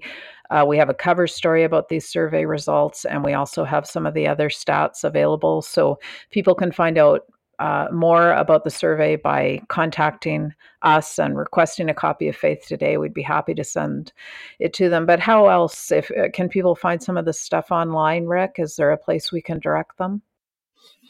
Uh, 0.50 0.64
we 0.66 0.78
have 0.78 0.88
a 0.88 0.94
cover 0.94 1.26
story 1.26 1.64
about 1.64 1.88
these 1.88 2.08
survey 2.08 2.44
results, 2.44 3.04
and 3.04 3.24
we 3.24 3.34
also 3.34 3.64
have 3.64 3.86
some 3.86 4.06
of 4.06 4.14
the 4.14 4.26
other 4.26 4.48
stats 4.48 5.04
available. 5.04 5.62
So 5.62 5.98
people 6.30 6.54
can 6.54 6.72
find 6.72 6.98
out 6.98 7.22
uh, 7.58 7.88
more 7.92 8.32
about 8.32 8.64
the 8.64 8.70
survey 8.70 9.16
by 9.16 9.60
contacting 9.68 10.52
us 10.82 11.18
and 11.18 11.38
requesting 11.38 11.88
a 11.88 11.94
copy 11.94 12.28
of 12.28 12.36
Faith 12.36 12.64
Today. 12.66 12.96
We'd 12.96 13.14
be 13.14 13.22
happy 13.22 13.54
to 13.54 13.64
send 13.64 14.12
it 14.58 14.72
to 14.74 14.88
them. 14.88 15.06
But 15.06 15.20
how 15.20 15.48
else? 15.48 15.90
If 15.90 16.10
uh, 16.10 16.28
can 16.32 16.48
people 16.48 16.74
find 16.74 17.02
some 17.02 17.16
of 17.16 17.24
this 17.24 17.40
stuff 17.40 17.70
online, 17.70 18.26
Rick? 18.26 18.56
Is 18.58 18.76
there 18.76 18.92
a 18.92 18.98
place 18.98 19.32
we 19.32 19.40
can 19.40 19.58
direct 19.58 19.96
them? 19.98 20.22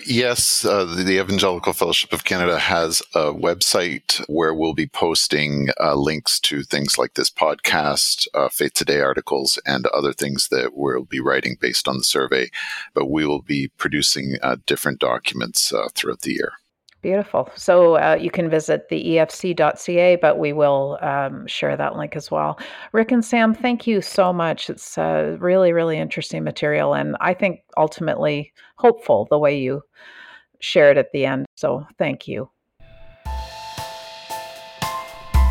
Yes, 0.05 0.65
uh, 0.65 0.85
the 0.85 1.19
Evangelical 1.19 1.73
Fellowship 1.73 2.13
of 2.13 2.25
Canada 2.25 2.59
has 2.59 3.03
a 3.15 3.33
website 3.33 4.23
where 4.29 4.53
we'll 4.53 4.75
be 4.75 4.87
posting 4.87 5.71
uh, 5.81 5.95
links 5.95 6.39
to 6.41 6.63
things 6.63 6.99
like 6.99 7.15
this 7.15 7.31
podcast, 7.31 8.27
uh, 8.35 8.49
Faith 8.49 8.75
Today 8.75 9.01
articles, 9.01 9.59
and 9.65 9.87
other 9.87 10.13
things 10.13 10.49
that 10.49 10.73
we'll 10.75 11.05
be 11.05 11.19
writing 11.19 11.57
based 11.59 11.89
on 11.89 11.99
the 11.99 12.05
survey. 12.05 12.51
But 12.95 13.11
we 13.11 13.27
will 13.27 13.43
be 13.43 13.69
producing 13.79 14.37
uh, 14.43 14.57
different 14.67 15.01
documents 15.01 15.73
uh, 15.73 15.89
throughout 15.95 16.21
the 16.21 16.35
year. 16.35 16.53
Beautiful. 17.07 17.49
So 17.55 17.99
uh, 17.99 18.19
you 18.21 18.33
can 18.33 18.51
visit 18.51 18.89
the 18.89 19.01
efc.ca, 19.11 20.17
but 20.17 20.41
we 20.41 20.53
will 20.53 20.99
um, 21.03 21.47
share 21.47 21.77
that 21.77 21.95
link 21.95 22.17
as 22.17 22.33
well. 22.33 22.59
Rick 22.91 23.13
and 23.13 23.25
Sam, 23.25 23.55
thank 23.55 23.87
you 23.87 24.03
so 24.03 24.33
much. 24.33 24.69
It's 24.69 24.99
uh, 24.99 25.37
really, 25.39 25.73
really 25.73 25.99
interesting 25.99 26.43
material, 26.43 26.95
and 26.95 27.17
I 27.21 27.33
think 27.33 27.61
ultimately 27.77 28.53
hopeful 28.75 29.29
the 29.31 29.39
way 29.39 29.57
you 29.57 29.83
shared 30.59 30.97
it 30.97 31.07
at 31.07 31.13
the 31.13 31.27
end. 31.27 31.47
So 31.55 31.87
thank 31.97 32.27
you. 32.27 32.51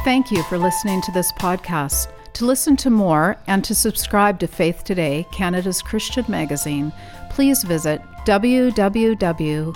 Thank 0.04 0.30
you 0.30 0.44
for 0.44 0.58
listening 0.58 1.02
to 1.04 1.12
this 1.14 1.32
podcast. 1.32 2.12
To 2.34 2.46
listen 2.46 2.76
to 2.76 2.90
more 2.90 3.38
and 3.48 3.64
to 3.64 3.74
subscribe 3.74 4.42
to 4.42 4.48
Faith 4.48 4.84
Today, 4.84 5.26
Canada's 5.32 5.82
Christian 5.82 6.26
magazine, 6.28 6.92
please 7.30 7.64
visit 7.64 8.02
www.theefc.ca 8.26 9.72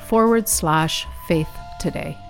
forward 0.00 0.48
slash 0.48 1.06
faith 1.28 1.48
today. 1.80 2.21